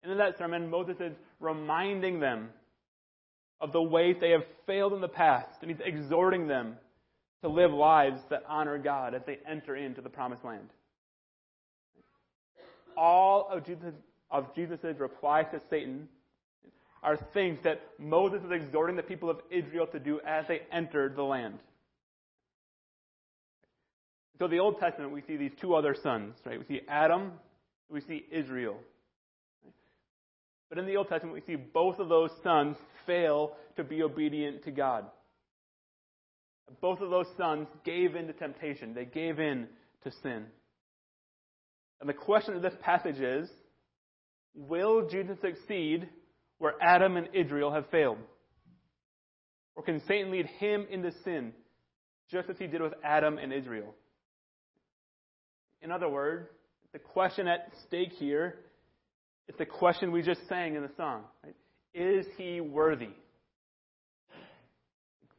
[0.07, 2.51] And in that sermon, Moses is reminding them
[3.61, 6.77] of the ways they have failed in the past, and he's exhorting them
[7.43, 10.69] to live lives that honor God as they enter into the promised land.
[12.97, 13.95] All of Jesus'
[14.31, 16.09] of replies to Satan
[17.03, 21.17] are things that Moses is exhorting the people of Israel to do as they entered
[21.17, 21.59] the land.
[24.39, 26.61] So the Old Testament, we see these two other sons, right?
[26.61, 27.33] We see Adam,
[27.91, 28.77] we see Israel.
[30.69, 34.65] But in the Old Testament, we see both of those sons fail to be obedient
[34.65, 35.05] to God.
[36.81, 38.95] Both of those sons gave in to temptation.
[38.95, 39.69] They gave in
[40.03, 40.47] to sin.
[42.01, 43.49] And the question of this passage is,
[44.55, 46.09] will Jesus succeed
[46.59, 48.19] where Adam and Israel have failed?
[49.77, 51.53] Or can Satan lead him into sin,
[52.31, 53.95] just as he did with Adam and Israel?
[55.83, 56.49] In other words,
[56.93, 58.57] the question at stake here
[59.49, 61.23] is the question we just sang in the song.
[61.45, 61.55] Right?
[61.95, 63.11] Is he worthy?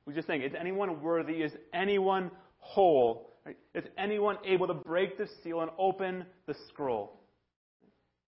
[0.06, 1.42] We just sang, is anyone worthy?
[1.42, 3.34] Is anyone whole?
[3.46, 3.58] Right?
[3.76, 7.20] Is anyone able to break the seal and open the scroll?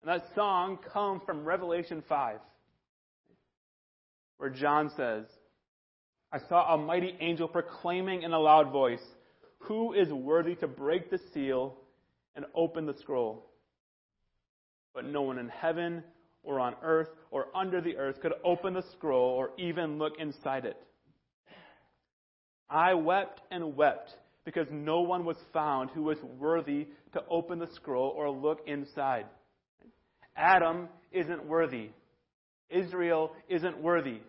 [0.04, 2.40] And that song comes from Revelation 5,
[4.38, 5.26] where John says,
[6.34, 9.04] I saw a mighty angel proclaiming in a loud voice,
[9.60, 11.78] Who is worthy to break the seal
[12.36, 13.51] and open the scroll.
[14.94, 16.04] But no one in heaven
[16.44, 20.66] or on earth or under the earth could open the scroll or even look inside
[20.66, 20.78] it.
[22.70, 24.12] I wept and wept
[24.46, 29.26] because no one was found who was worthy to open the scroll or look inside.
[30.36, 31.90] Adam isn't worthy.
[32.70, 34.20] Israel isn't worthy.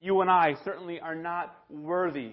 [0.00, 2.32] You and I certainly are not worthy.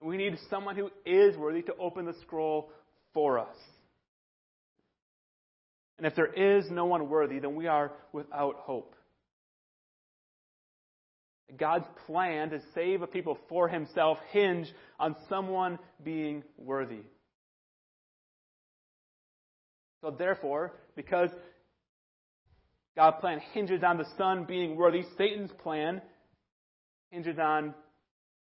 [0.00, 2.70] We need someone who is worthy to open the scroll
[3.12, 3.56] for us.
[6.02, 8.96] And if there is no one worthy, then we are without hope.
[11.56, 14.66] God's plan to save a people for himself hinge
[14.98, 17.02] on someone being worthy.
[20.00, 21.30] So therefore, because
[22.96, 26.02] God's plan hinges on the Son being worthy, Satan's plan
[27.12, 27.74] hinges on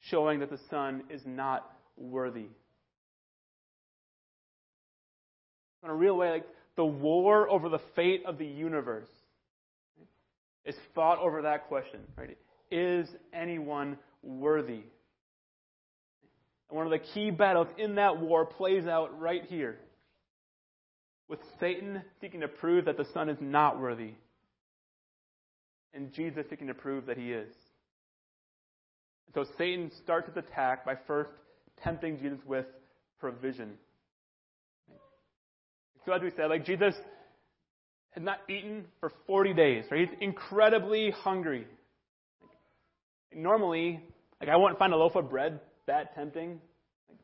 [0.00, 2.46] showing that the Son is not worthy.
[5.82, 6.46] In a real way, like
[6.76, 9.08] the war over the fate of the universe
[10.64, 12.36] is fought over that question, right?
[12.70, 14.82] Is anyone worthy?
[16.68, 19.78] And one of the key battles in that war plays out right here.
[21.28, 24.12] With Satan seeking to prove that the Son is not worthy,
[25.94, 27.52] and Jesus seeking to prove that he is.
[29.34, 31.30] So Satan starts his attack by first
[31.82, 32.66] tempting Jesus with
[33.18, 33.72] provision.
[36.04, 36.94] So as we said, like Jesus
[38.10, 40.08] had not eaten for 40 days, right?
[40.08, 41.66] He's incredibly hungry.
[43.34, 44.00] Normally,
[44.40, 46.60] like I wouldn't find a loaf of bread that tempting.
[47.08, 47.18] Like,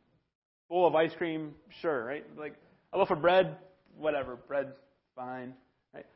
[0.68, 2.24] bowl of ice cream, sure, right?
[2.38, 2.54] Like
[2.92, 3.56] a loaf of bread,
[3.96, 4.74] whatever, bread's
[5.14, 5.54] fine,
[5.94, 6.06] right?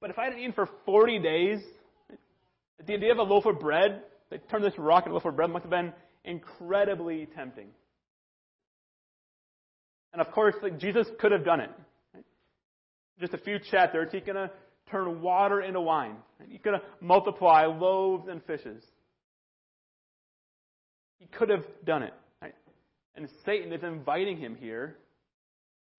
[0.00, 1.60] But if I hadn't eaten for 40 days,
[2.86, 5.36] the idea of a loaf of bread they turned this rock into a loaf of
[5.36, 5.92] bread must have been
[6.24, 7.68] incredibly tempting.
[10.14, 11.70] And of course, like Jesus could have done it.
[12.14, 12.24] Right?
[13.20, 14.50] Just a few chapters, he could have
[14.88, 16.14] turned water into wine.
[16.38, 16.48] Right?
[16.48, 18.82] He could have multiplied loaves and fishes.
[21.18, 22.14] He could have done it.
[22.40, 22.54] Right?
[23.16, 24.96] And Satan is inviting him here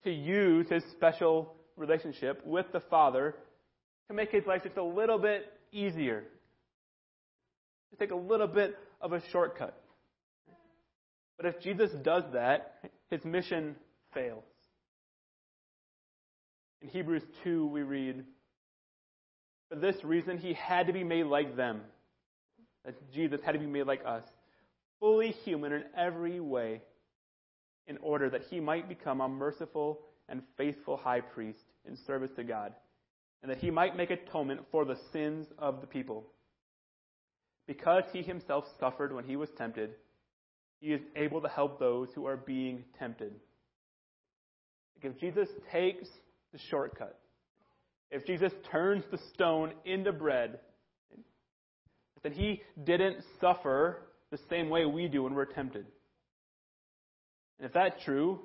[0.04, 3.34] to use his special relationship with the Father
[4.08, 6.24] to make his life just a little bit easier,
[7.90, 9.78] to take a little bit of a shortcut.
[11.36, 12.76] But if Jesus does that,
[13.10, 13.76] his mission
[14.16, 14.44] fails.
[16.80, 18.24] In Hebrews 2, we read,
[19.68, 21.82] For this reason, he had to be made like them.
[22.84, 24.22] That Jesus had to be made like us,
[25.00, 26.80] fully human in every way,
[27.86, 32.44] in order that he might become a merciful and faithful high priest in service to
[32.44, 32.72] God,
[33.42, 36.24] and that he might make atonement for the sins of the people.
[37.66, 39.90] Because he himself suffered when he was tempted,
[40.80, 43.32] he is able to help those who are being tempted.
[45.02, 46.08] If Jesus takes
[46.52, 47.18] the shortcut,
[48.10, 50.60] if Jesus turns the stone into bread,
[52.22, 55.86] then he didn't suffer the same way we do when we're tempted.
[57.58, 58.40] And if that's true,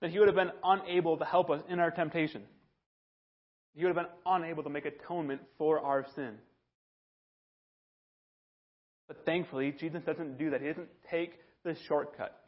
[0.00, 2.42] then he would have been unable to help us in our temptation.
[3.74, 6.34] He would have been unable to make atonement for our sin.
[9.06, 10.60] But thankfully, Jesus doesn't do that.
[10.60, 11.32] He doesn't take
[11.64, 12.38] the shortcut.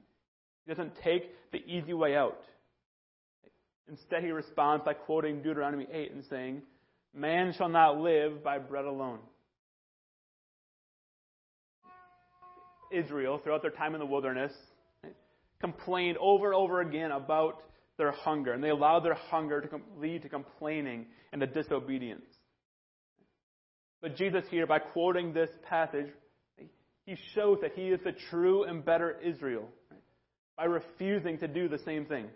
[0.67, 2.43] He doesn't take the easy way out.
[3.89, 6.63] Instead, he responds by quoting Deuteronomy 8 and saying,
[7.15, 9.19] Man shall not live by bread alone.
[12.93, 14.53] Israel, throughout their time in the wilderness,
[15.61, 17.63] complained over and over again about
[17.99, 22.25] their hunger, and they allowed their hunger to lead to complaining and to disobedience.
[24.01, 26.07] But Jesus here, by quoting this passage,
[27.05, 29.69] he shows that he is the true and better Israel
[30.57, 32.27] by refusing to do the same thing.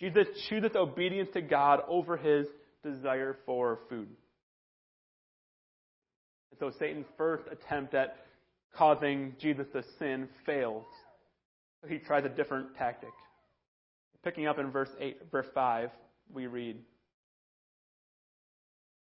[0.00, 2.46] Jesus chooses obedience to God over his
[2.84, 4.08] desire for food.
[6.50, 8.16] And so Satan's first attempt at
[8.74, 10.84] causing Jesus to sin fails.
[11.80, 13.10] So he tries a different tactic.
[14.22, 15.90] Picking up in verse 8, verse 5,
[16.32, 16.76] we read,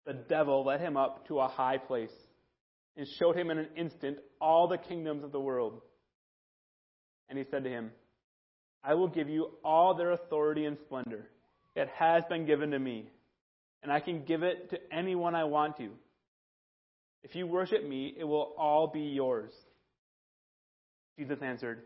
[0.06, 2.10] The devil led him up to a high place
[2.96, 5.80] and showed him in an instant all the kingdoms of the world.
[7.28, 7.90] And he said to him,
[8.84, 11.28] I will give you all their authority and splendor.
[11.74, 13.08] It has been given to me,
[13.82, 15.90] and I can give it to anyone I want to.
[17.22, 19.52] If you worship me, it will all be yours.
[21.18, 21.82] Jesus answered,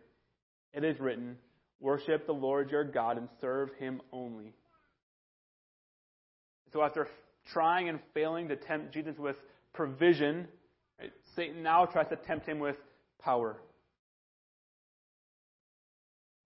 [0.75, 1.37] It is written,
[1.81, 4.53] Worship the Lord your God and serve him only.
[6.73, 7.07] So after
[7.53, 9.37] trying and failing to tempt Jesus with
[9.73, 10.49] provision
[11.01, 11.13] Right?
[11.37, 12.77] Satan now tries to tempt him with
[13.23, 13.57] power.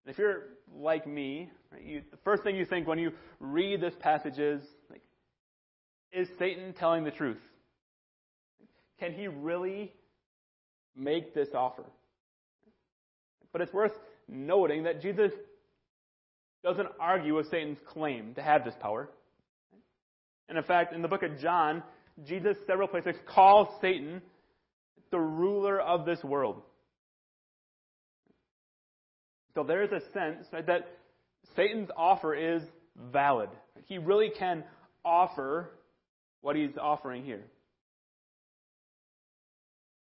[0.04, 0.44] And if you're
[0.74, 4.62] like me, right, you, the first thing you think when you read this passage is,
[4.90, 5.02] like,
[6.12, 7.40] is Satan telling the truth?
[8.98, 9.92] Can he really
[10.96, 11.84] make this offer.
[13.52, 13.92] But it's worth
[14.28, 15.32] noting that Jesus
[16.62, 19.10] doesn't argue with Satan's claim to have this power.
[20.48, 21.82] And in fact, in the book of John,
[22.24, 24.22] Jesus several places calls Satan
[25.10, 26.62] the ruler of this world.
[29.54, 30.88] So there is a sense right, that
[31.56, 32.62] Satan's offer is
[33.12, 33.50] valid.
[33.86, 34.64] He really can
[35.04, 35.70] offer
[36.40, 37.42] what he's offering here.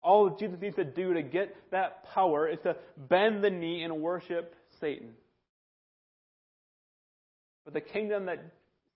[0.02, 2.76] All Jesus needs to do to get that power is to
[3.08, 5.10] bend the knee and worship Satan.
[7.64, 8.44] But the kingdom that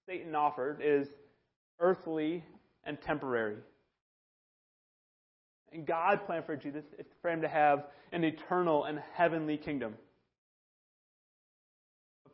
[0.06, 1.08] Satan offered is
[1.80, 2.44] earthly
[2.84, 3.56] and temporary.
[5.72, 9.94] And God's plan for Jesus is for him to have an eternal and heavenly kingdom.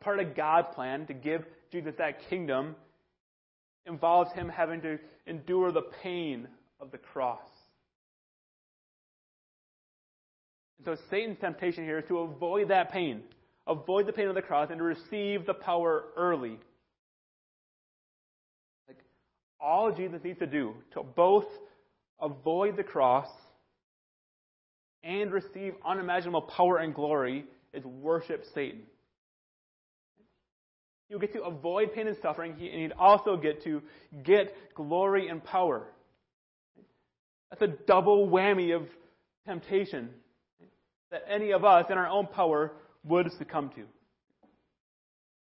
[0.05, 2.75] Part of God's plan to give Jesus that kingdom
[3.87, 6.47] involves him having to endure the pain
[6.79, 7.41] of the cross.
[10.77, 13.23] And so Satan's temptation here is to avoid that pain,
[13.65, 16.59] avoid the pain of the cross, and to receive the power early.
[18.87, 18.99] Like
[19.59, 21.47] all Jesus needs to do to both
[22.21, 23.29] avoid the cross
[25.03, 28.83] and receive unimaginable power and glory is worship Satan.
[31.09, 33.81] You'll get to avoid pain and suffering, and you'd also get to
[34.23, 35.87] get glory and power.
[37.49, 38.87] That's a double whammy of
[39.45, 40.09] temptation
[41.11, 43.83] that any of us in our own power would succumb to.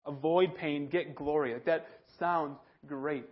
[0.05, 1.53] Avoid pain, get glory.
[1.65, 1.85] That
[2.17, 3.29] sounds great.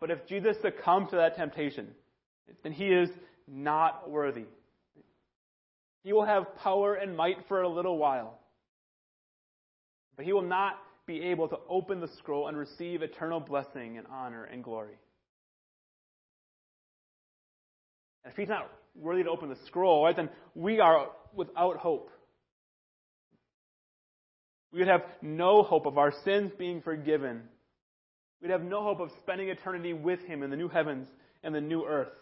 [0.00, 1.88] But if Jesus succumbs to that temptation,
[2.64, 3.08] then he is
[3.46, 4.46] not worthy.
[6.02, 8.40] He will have power and might for a little while.
[10.16, 10.74] But he will not
[11.06, 14.98] be able to open the scroll and receive eternal blessing and honor and glory.
[18.24, 22.10] And if he's not worthy to open the scroll, right, then we are without hope.
[24.72, 27.42] We would have no hope of our sins being forgiven.
[28.40, 31.08] We'd have no hope of spending eternity with Him in the new heavens
[31.42, 32.12] and the new earth.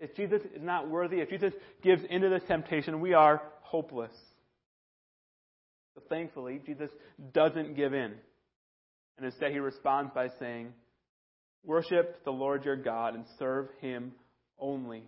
[0.00, 4.12] If Jesus is not worthy, if Jesus gives into this temptation, we are hopeless.
[5.98, 6.90] But thankfully, Jesus
[7.32, 8.12] doesn't give in.
[9.16, 10.72] And instead, he responds by saying,
[11.64, 14.12] Worship the Lord your God and serve him
[14.60, 15.02] only.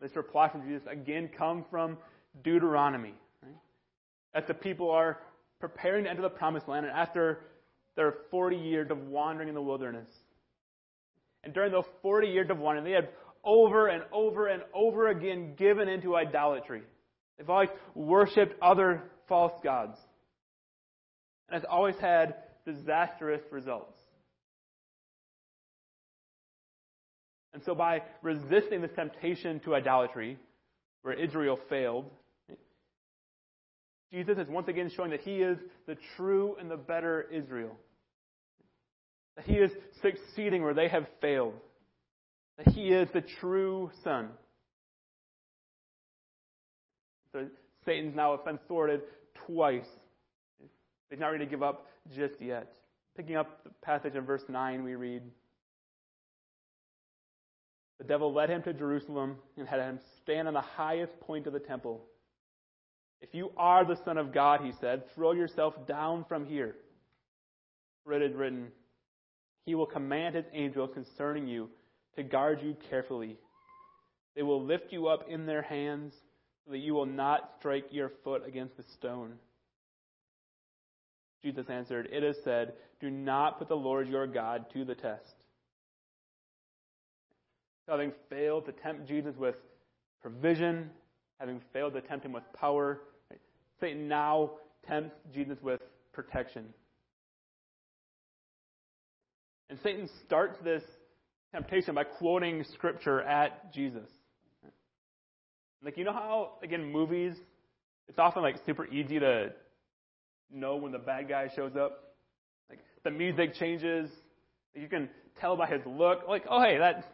[0.00, 1.98] This reply from Jesus again comes from
[2.44, 3.14] Deuteronomy.
[3.42, 3.56] Right?
[4.34, 5.18] As the people are
[5.58, 7.40] preparing to enter the promised land and after
[7.96, 10.08] their 40 years of wandering in the wilderness.
[11.42, 13.08] And during those 40 years of wandering, they had
[13.44, 16.82] over and over and over again given into idolatry.
[17.40, 19.96] They've always worshipped other false gods.
[21.48, 22.34] And it's always had
[22.66, 23.96] disastrous results.
[27.54, 30.36] And so, by resisting this temptation to idolatry,
[31.00, 32.10] where Israel failed,
[34.12, 37.74] Jesus is once again showing that he is the true and the better Israel.
[39.36, 39.70] That he is
[40.02, 41.54] succeeding where they have failed.
[42.58, 44.28] That he is the true Son.
[47.32, 47.46] So
[47.84, 49.02] Satan's now been thwarted
[49.46, 49.86] twice.
[51.10, 52.72] He's not ready to give up just yet.
[53.16, 55.22] Picking up the passage in verse 9, we read
[57.98, 61.52] The devil led him to Jerusalem and had him stand on the highest point of
[61.52, 62.02] the temple.
[63.20, 66.76] If you are the Son of God, he said, throw yourself down from here.
[68.04, 68.68] For it is written,
[69.66, 71.68] He will command His angels concerning you
[72.16, 73.36] to guard you carefully.
[74.34, 76.14] They will lift you up in their hands
[76.70, 79.34] that you will not strike your foot against the stone.
[81.42, 85.34] Jesus answered, It is said, Do not put the Lord your God to the test.
[87.88, 89.56] Having failed to tempt Jesus with
[90.22, 90.90] provision,
[91.38, 93.00] having failed to tempt him with power,
[93.80, 94.52] Satan now
[94.86, 95.80] tempts Jesus with
[96.12, 96.66] protection.
[99.70, 100.82] And Satan starts this
[101.52, 104.08] temptation by quoting scripture at Jesus.
[105.84, 107.34] Like, you know how, again, movies,
[108.08, 109.52] it's often like super easy to
[110.52, 112.14] know when the bad guy shows up?
[112.68, 114.10] Like, the music changes.
[114.74, 115.08] You can
[115.40, 117.04] tell by his look, like, oh, hey, that's,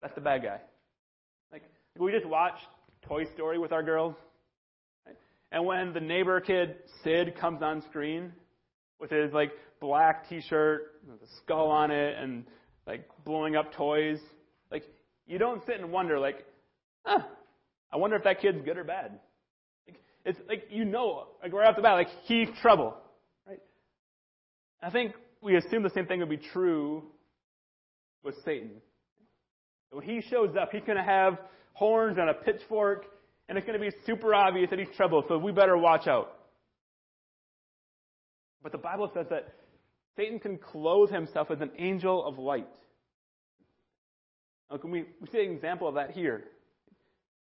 [0.00, 0.60] that's the bad guy.
[1.52, 1.62] Like,
[1.98, 2.64] we just watched
[3.02, 4.14] Toy Story with our girls.
[5.52, 8.32] And when the neighbor kid, Sid, comes on screen
[8.98, 12.44] with his, like, black t-shirt with a skull on it and,
[12.86, 14.18] like, blowing up toys,
[14.72, 14.82] like,
[15.26, 16.44] you don't sit and wonder, like,
[17.04, 17.20] huh,
[17.94, 19.20] I wonder if that kid's good or bad.
[19.86, 22.96] Like, it's like you know, like right off the bat, like he's trouble,
[23.46, 23.60] right?
[24.82, 27.04] I think we assume the same thing would be true
[28.24, 28.70] with Satan.
[29.90, 31.38] When he shows up, he's going to have
[31.74, 33.04] horns and a pitchfork,
[33.48, 36.32] and it's going to be super obvious that he's trouble, so we better watch out.
[38.60, 39.54] But the Bible says that
[40.16, 42.66] Satan can clothe himself as an angel of light.
[44.68, 46.44] Now, we, we see an example of that here.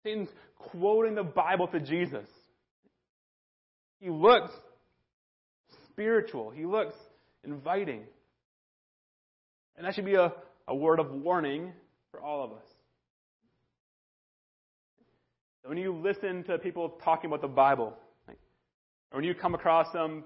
[0.06, 0.28] Satan's
[0.58, 2.26] quoting the Bible to Jesus.
[3.98, 4.52] He looks
[5.90, 6.50] spiritual.
[6.50, 6.94] He looks
[7.44, 8.02] inviting.
[9.76, 10.32] And that should be a,
[10.68, 11.72] a word of warning
[12.10, 12.62] for all of us.
[15.64, 17.92] When you listen to people talking about the Bible,
[18.28, 20.22] or when you come across some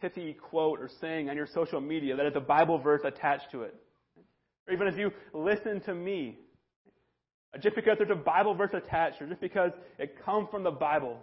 [0.00, 3.62] pithy quote or saying on your social media that has a Bible verse attached to
[3.62, 3.74] it,
[4.68, 6.38] or even as you listen to me,
[7.56, 10.70] Uh, just because there's a Bible verse attached, or just because it comes from the
[10.70, 11.18] Bible,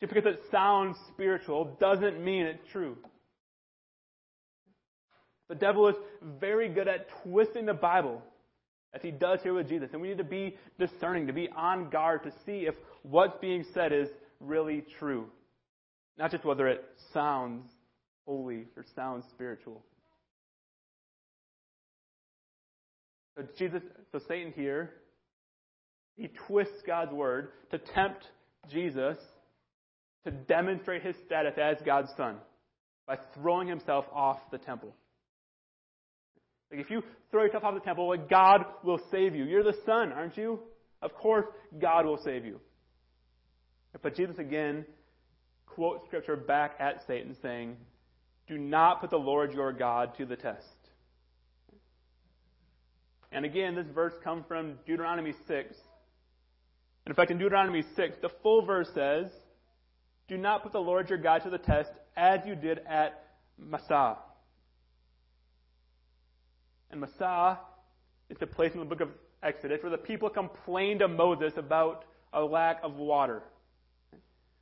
[0.00, 2.96] just because it sounds spiritual, doesn't mean it's true.
[5.48, 5.96] The devil is
[6.40, 8.22] very good at twisting the Bible,
[8.94, 9.90] as he does here with Jesus.
[9.92, 13.64] And we need to be discerning, to be on guard to see if what's being
[13.74, 14.08] said is
[14.40, 15.26] really true.
[16.18, 17.64] Not just whether it sounds
[18.26, 19.82] holy or sounds spiritual.
[23.36, 23.82] So Jesus,
[24.12, 24.90] so Satan here,
[26.16, 28.26] he twists God's word to tempt
[28.70, 29.16] Jesus
[30.24, 32.36] to demonstrate his status as God's son
[33.06, 34.94] by throwing himself off the temple.
[36.70, 39.44] Like if you throw yourself off the temple, like God will save you.
[39.44, 40.60] You're the son, aren't you?
[41.02, 41.46] Of course,
[41.80, 42.60] God will save you.
[44.02, 44.84] But Jesus again
[45.66, 47.76] quotes scripture back at Satan saying,
[48.46, 50.66] Do not put the Lord your God to the test.
[53.32, 55.76] And again, this verse comes from Deuteronomy 6.
[57.10, 59.26] In fact, in Deuteronomy 6, the full verse says,
[60.28, 63.20] Do not put the Lord your God to the test as you did at
[63.58, 64.16] Massah.
[66.92, 67.58] And Massah
[68.28, 69.08] is the place in the book of
[69.42, 73.42] Exodus where the people complained to Moses about a lack of water.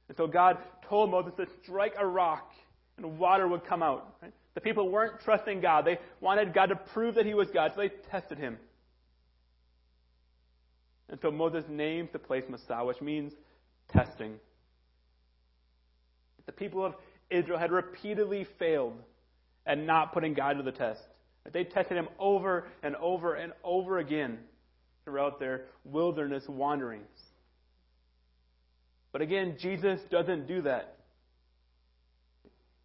[0.09, 0.57] And so God
[0.89, 2.51] told Moses to strike a rock
[2.97, 4.23] and water would come out.
[4.55, 5.85] The people weren't trusting God.
[5.85, 8.57] They wanted God to prove that He was God, so they tested Him.
[11.11, 13.33] And so Moses names the place Massah, which means
[13.91, 14.35] testing.
[16.47, 16.95] The people of
[17.31, 18.99] Israel had repeatedly failed
[19.67, 21.01] at not putting God to the test.
[21.53, 24.39] They tested him over and over and over again
[25.05, 27.07] throughout their wilderness wanderings.
[29.13, 30.97] But again, Jesus doesn't do that.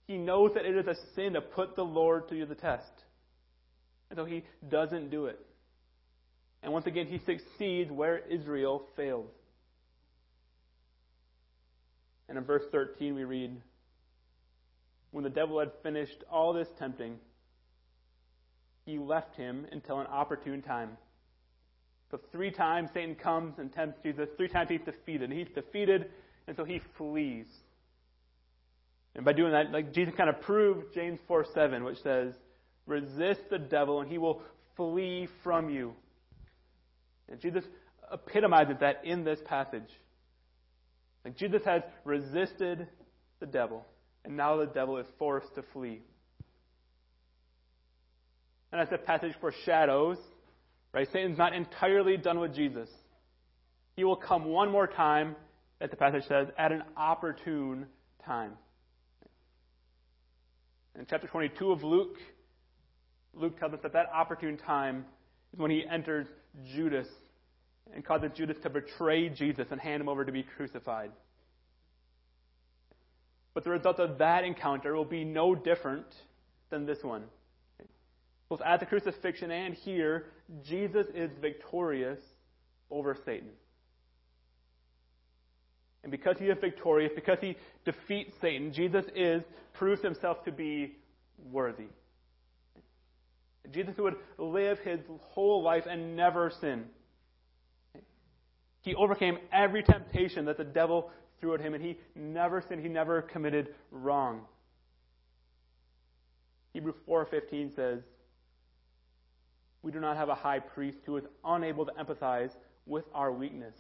[0.07, 2.91] He knows that it is a sin to put the Lord to the test.
[4.09, 5.39] And so he doesn't do it.
[6.63, 9.27] And once again, he succeeds where Israel failed.
[12.29, 13.61] And in verse 13, we read
[15.11, 17.17] When the devil had finished all this tempting,
[18.85, 20.97] he left him until an opportune time.
[22.11, 24.29] So three times Satan comes and tempts Jesus.
[24.37, 25.29] Three times he's defeated.
[25.29, 26.11] And he's defeated,
[26.47, 27.47] and so he flees.
[29.15, 32.33] And by doing that, like Jesus kind of proved James 4 7, which says,
[32.85, 34.41] Resist the devil, and he will
[34.75, 35.93] flee from you.
[37.29, 37.63] And Jesus
[38.11, 39.89] epitomizes that in this passage.
[41.25, 42.87] Like Jesus has resisted
[43.39, 43.85] the devil,
[44.25, 46.01] and now the devil is forced to flee.
[48.71, 50.17] And as the passage foreshadows,
[50.93, 52.89] right, Satan's not entirely done with Jesus.
[53.95, 55.35] He will come one more time,
[55.79, 57.85] as the passage says, at an opportune
[58.25, 58.53] time.
[60.97, 62.17] In chapter 22 of Luke,
[63.33, 65.05] Luke tells us that that opportune time
[65.53, 66.27] is when he enters
[66.75, 67.07] Judas
[67.93, 71.11] and causes Judas to betray Jesus and hand him over to be crucified.
[73.53, 76.07] But the result of that encounter will be no different
[76.69, 77.23] than this one.
[78.49, 80.25] Both at the crucifixion and here,
[80.67, 82.19] Jesus is victorious
[82.89, 83.49] over Satan.
[86.03, 89.41] And because he is victorious, because he defeats Satan, Jesus is
[89.73, 90.95] proves himself to be
[91.51, 91.87] worthy.
[93.71, 96.85] Jesus would live his whole life and never sin.
[98.81, 101.09] He overcame every temptation that the devil
[101.39, 102.81] threw at him, and he never sinned.
[102.81, 104.41] He never committed wrong.
[106.73, 108.01] Hebrews 4:15 says,
[109.83, 112.51] we do not have a high priest who is unable to empathize
[112.85, 113.75] with our weakness.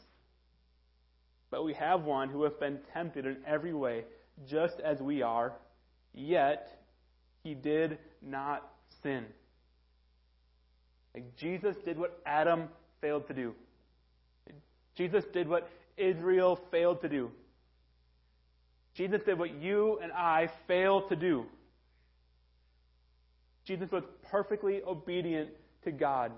[1.49, 4.03] But we have one who has been tempted in every way,
[4.47, 5.53] just as we are,
[6.13, 6.67] yet
[7.43, 8.69] he did not
[9.01, 9.25] sin.
[11.13, 12.69] Like Jesus did what Adam
[13.01, 13.53] failed to do.
[14.95, 17.31] Jesus did what Israel failed to do.
[18.95, 21.45] Jesus did what you and I failed to do.
[23.65, 25.49] Jesus was perfectly obedient
[25.83, 26.31] to God,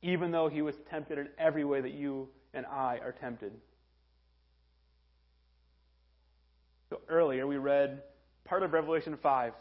[0.00, 3.52] even though he was tempted in every way that you and I are tempted.
[6.90, 8.02] So earlier we read
[8.44, 9.52] part of Revelation 5,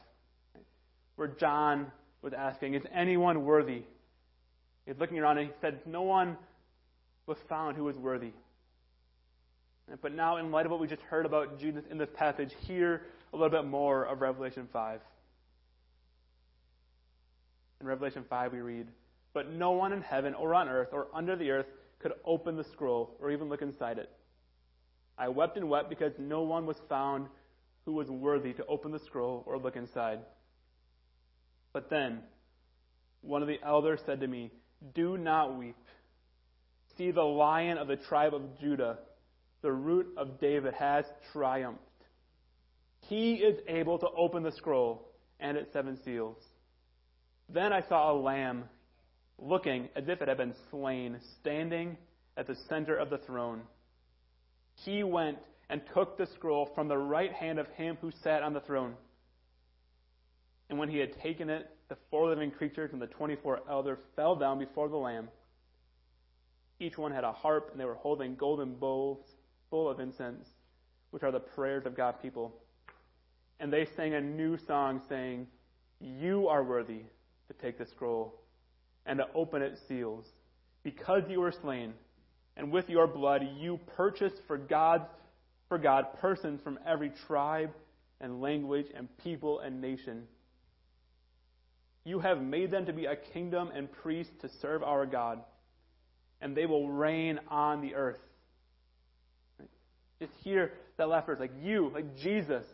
[1.16, 1.92] where John
[2.22, 3.84] was asking, Is anyone worthy?
[4.86, 6.38] He's looking around and he said, No one
[7.26, 8.32] was found who was worthy.
[10.02, 13.02] But now, in light of what we just heard about Jesus in this passage, hear
[13.34, 15.02] a little bit more of Revelation 5.
[17.82, 18.88] In Revelation 5, we read,
[19.34, 21.66] But no one in heaven or on earth or under the earth
[22.00, 24.10] could open the scroll or even look inside it.
[25.18, 27.28] I wept and wept because no one was found
[27.86, 30.20] who was worthy to open the scroll or look inside.
[31.74, 32.20] But then
[33.22, 34.52] one of the elders said to me,
[34.94, 35.78] Do not weep.
[36.98, 39.00] See, the lion of the tribe of Judah,
[39.62, 41.80] the root of David, has triumphed.
[43.08, 45.08] He is able to open the scroll
[45.40, 46.38] and its seven seals.
[47.50, 48.66] Then I saw a lamb
[49.38, 51.98] looking as if it had been slain, standing
[52.38, 53.62] at the center of the throne.
[54.86, 55.38] He went
[55.70, 58.94] and took the scroll from the right hand of him who sat on the throne.
[60.72, 64.00] And when he had taken it, the four living creatures and the twenty four elders
[64.16, 65.28] fell down before the Lamb.
[66.80, 69.20] Each one had a harp, and they were holding golden bowls
[69.70, 70.48] full of incense,
[71.10, 72.56] which are the prayers of God's people.
[73.60, 75.48] And they sang a new song, saying,
[76.00, 77.02] You are worthy
[77.50, 78.40] to take the scroll
[79.06, 80.26] and to open its seals,
[80.84, 81.94] because you were slain,
[82.56, 85.06] and with your blood you purchased for God,
[85.68, 87.72] for God persons from every tribe
[88.22, 90.24] and language and people and nation
[92.04, 95.40] you have made them to be a kingdom and priests to serve our God,
[96.42, 98.20] and they will reign on the earth.
[100.20, 102.66] Just hear that last verse, like you, like Jesus.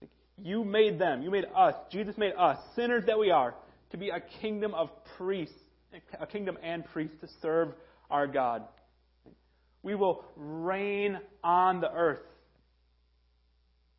[0.00, 0.10] Like
[0.42, 3.54] you made them, you made us, Jesus made us, sinners that we are,
[3.90, 5.54] to be a kingdom of priests,
[6.18, 7.72] a kingdom and priests to serve
[8.10, 8.64] our God.
[9.82, 12.20] We will reign on the earth.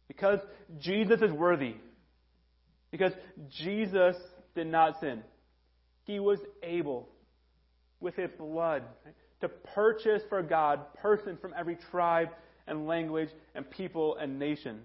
[0.07, 0.39] Because
[0.79, 1.75] Jesus is worthy.
[2.91, 3.13] Because
[3.49, 4.15] Jesus
[4.53, 5.23] did not sin.
[6.03, 7.07] He was able,
[7.99, 8.83] with his blood,
[9.41, 12.29] to purchase for God persons from every tribe
[12.67, 14.81] and language and people and nation.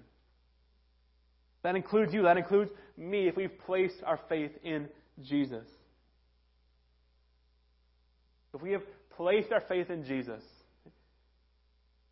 [1.63, 2.23] That includes you.
[2.23, 4.89] That includes me if we've placed our faith in
[5.23, 5.67] Jesus.
[8.55, 8.83] If we have
[9.17, 10.43] placed our faith in Jesus,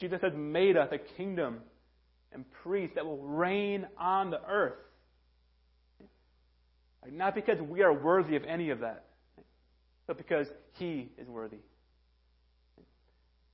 [0.01, 1.61] Jesus has made us a kingdom
[2.33, 4.75] and priests that will reign on the earth.
[7.11, 9.05] Not because we are worthy of any of that,
[10.07, 11.59] but because He is worthy.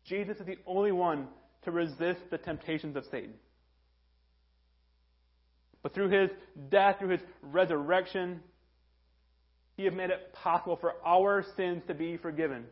[0.05, 1.29] Jesus is the only one
[1.63, 3.35] to resist the temptations of Satan.
[5.83, 6.31] But through His
[6.71, 8.41] death, through His resurrection,
[9.77, 12.65] He has made it possible for our sins to be forgiven.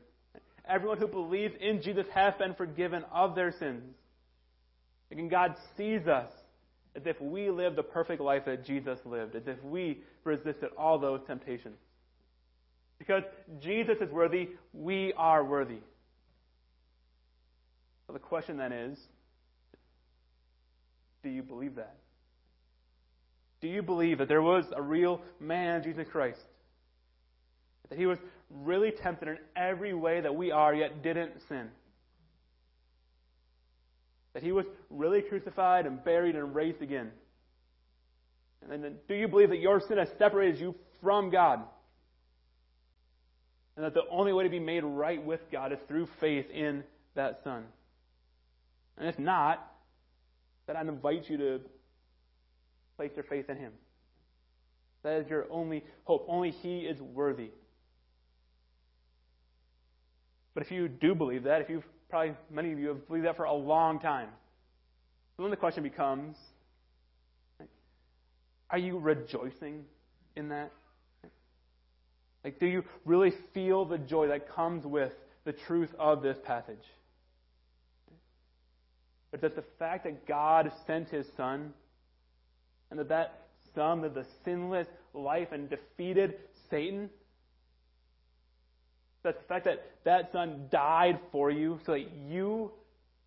[0.68, 3.83] Everyone who believes in Jesus has been forgiven of their sins.
[5.11, 6.31] And God sees us
[6.99, 10.99] as if we lived the perfect life that Jesus lived, as if we resisted all
[10.99, 11.78] those temptations.
[12.99, 13.22] Because
[13.61, 15.78] Jesus is worthy, we are worthy.
[18.07, 18.99] So the question then is
[21.22, 21.94] do you believe that?
[23.61, 26.40] Do you believe that there was a real man, Jesus Christ?
[27.90, 28.18] That he was
[28.51, 31.68] really tempted in every way that we are, yet didn't sin?
[34.39, 37.11] That he was really crucified and buried and raised again?
[38.62, 41.59] And then, do you believe that your sin has separated you from God?
[43.74, 46.84] And that the only way to be made right with God is through faith in
[47.16, 47.64] that Son?
[48.97, 49.72] And if not,
[50.68, 51.61] then I'd invite you to
[52.97, 53.72] place your faith in Him.
[55.03, 56.26] That is your only hope.
[56.28, 57.51] Only He is worthy.
[60.55, 63.36] But if you do believe that, if you've Probably many of you have believed that
[63.36, 64.28] for a long time.
[65.36, 66.36] So then the question becomes
[68.70, 69.84] are you rejoicing
[70.36, 70.72] in that?
[72.44, 75.12] Like, do you really feel the joy that comes with
[75.44, 76.84] the truth of this passage?
[79.30, 81.72] But does the fact that God sent his son
[82.90, 83.42] and that that
[83.74, 86.34] son lived a sinless life and defeated
[86.70, 87.11] Satan
[89.24, 92.70] that the fact that that son died for you so that you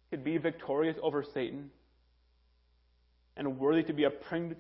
[0.10, 1.70] could be victorious over Satan
[3.38, 4.12] and worthy to be a,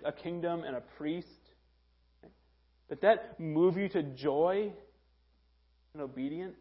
[0.05, 1.27] a kingdom and a priest,
[2.89, 4.71] that that move you to joy
[5.93, 6.57] and obedience?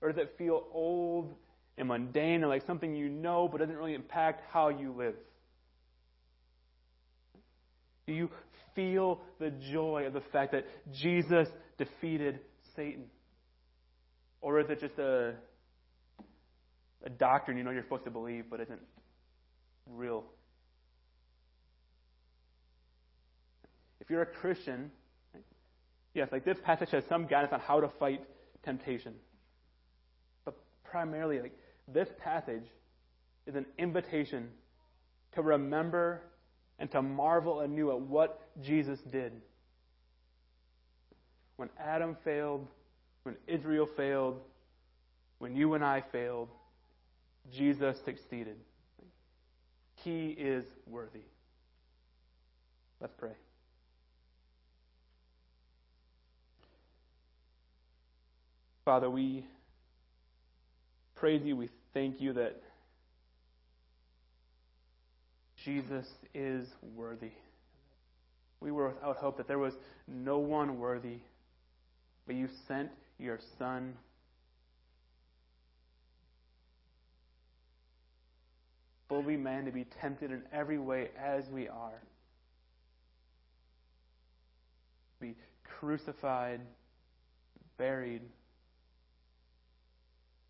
[0.00, 1.34] Or does it feel old
[1.78, 5.14] and mundane and like something you know but doesn't really impact how you live?
[8.06, 8.30] Do you
[8.74, 12.40] feel the joy of the fact that Jesus defeated
[12.74, 13.04] Satan?
[14.42, 15.34] Or is it just a,
[17.04, 18.80] a doctrine you know you're supposed to believe but isn't
[19.88, 20.24] real?
[24.00, 24.90] If you're a Christian,
[26.12, 28.20] yes, like this passage has some guidance on how to fight
[28.64, 29.14] temptation.
[30.44, 32.66] But primarily, like this passage
[33.46, 34.48] is an invitation
[35.34, 36.22] to remember
[36.80, 39.32] and to marvel anew at what Jesus did.
[41.56, 42.66] When Adam failed,
[43.22, 44.40] when Israel failed,
[45.38, 46.48] when you and I failed,
[47.52, 48.56] Jesus succeeded.
[49.96, 51.22] He is worthy.
[53.00, 53.32] Let's pray.
[58.84, 59.46] Father, we
[61.14, 61.56] praise you.
[61.56, 62.60] We thank you that
[65.64, 66.66] Jesus is
[66.96, 67.30] worthy.
[68.60, 69.74] We were without hope that there was
[70.08, 71.18] no one worthy,
[72.26, 72.90] but you sent
[73.22, 73.94] your Son.
[79.08, 82.02] Fully man to be tempted in every way as we are.
[85.20, 85.34] Be
[85.78, 86.60] crucified,
[87.78, 88.22] buried,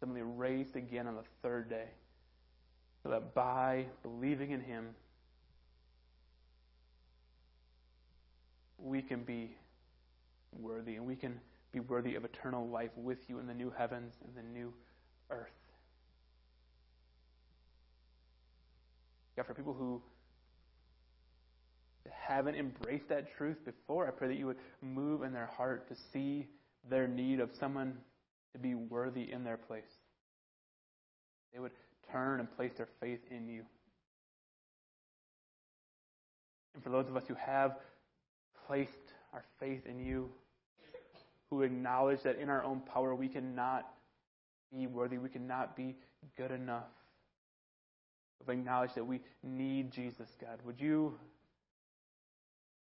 [0.01, 1.87] suddenly raised again on the third day.
[3.03, 4.95] So that by believing in Him,
[8.79, 9.57] we can be
[10.61, 11.41] worthy and we can
[11.73, 14.73] be worthy of eternal life with you in the new heavens and the new
[15.31, 15.49] earth.
[19.37, 20.03] God, for people who
[22.11, 25.95] haven't embraced that truth before, I pray that you would move in their heart to
[26.13, 26.47] see
[26.89, 27.97] their need of someone
[28.53, 29.85] to be worthy in their place.
[31.53, 31.73] They would
[32.11, 33.65] turn and place their faith in you.
[36.75, 37.77] And for those of us who have
[38.67, 40.31] placed our faith in you,
[41.53, 43.87] who acknowledge that in our own power we cannot
[44.75, 45.95] be worthy, we cannot be
[46.39, 46.89] good enough.
[48.47, 50.61] We acknowledge that we need Jesus, God.
[50.65, 51.13] Would you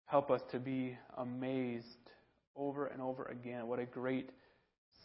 [0.04, 2.10] help us to be amazed
[2.54, 4.28] over and over again what a great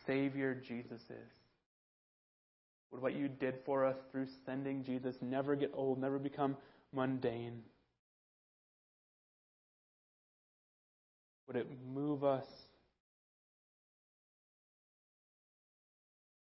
[0.06, 1.32] Savior Jesus is?
[2.92, 6.58] Would what you did for us through sending Jesus never get old, never become
[6.94, 7.62] mundane?
[11.48, 12.46] Would it move us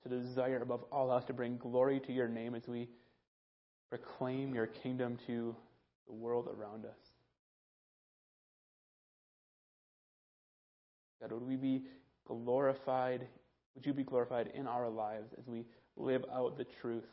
[0.04, 2.90] to desire above all else to bring glory to your name as we
[3.90, 5.56] proclaim your kingdom to
[6.08, 6.98] the world around us?
[11.22, 11.84] God, would we be
[12.28, 13.28] glorified?
[13.76, 15.66] Would you be glorified in our lives as we
[15.96, 17.06] live out the truth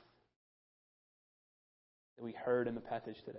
[2.17, 3.39] that we heard in the passage today?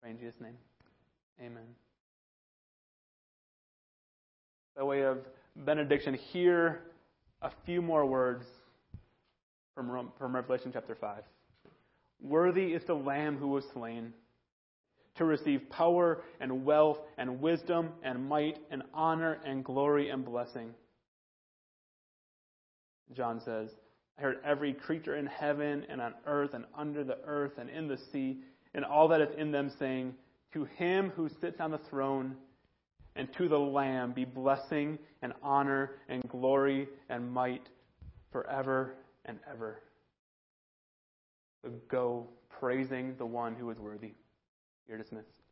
[0.00, 0.56] Pray in Jesus' name.
[1.40, 1.64] Amen.
[4.76, 5.18] By way of
[5.56, 6.82] benediction, hear
[7.42, 8.44] a few more words
[9.74, 11.22] from, from Revelation chapter 5.
[12.22, 14.12] Worthy is the Lamb who was slain
[15.16, 20.70] to receive power and wealth and wisdom and might and honor and glory and blessing.
[23.12, 23.70] John says,
[24.18, 27.88] I heard every creature in heaven and on earth and under the earth and in
[27.88, 28.38] the sea
[28.74, 30.14] and all that is in them saying,
[30.52, 32.36] To him who sits on the throne
[33.16, 37.68] and to the Lamb be blessing and honor and glory and might
[38.32, 39.80] forever and ever.
[41.88, 44.12] Go praising the one who is worthy.
[44.88, 45.43] You're dismissed.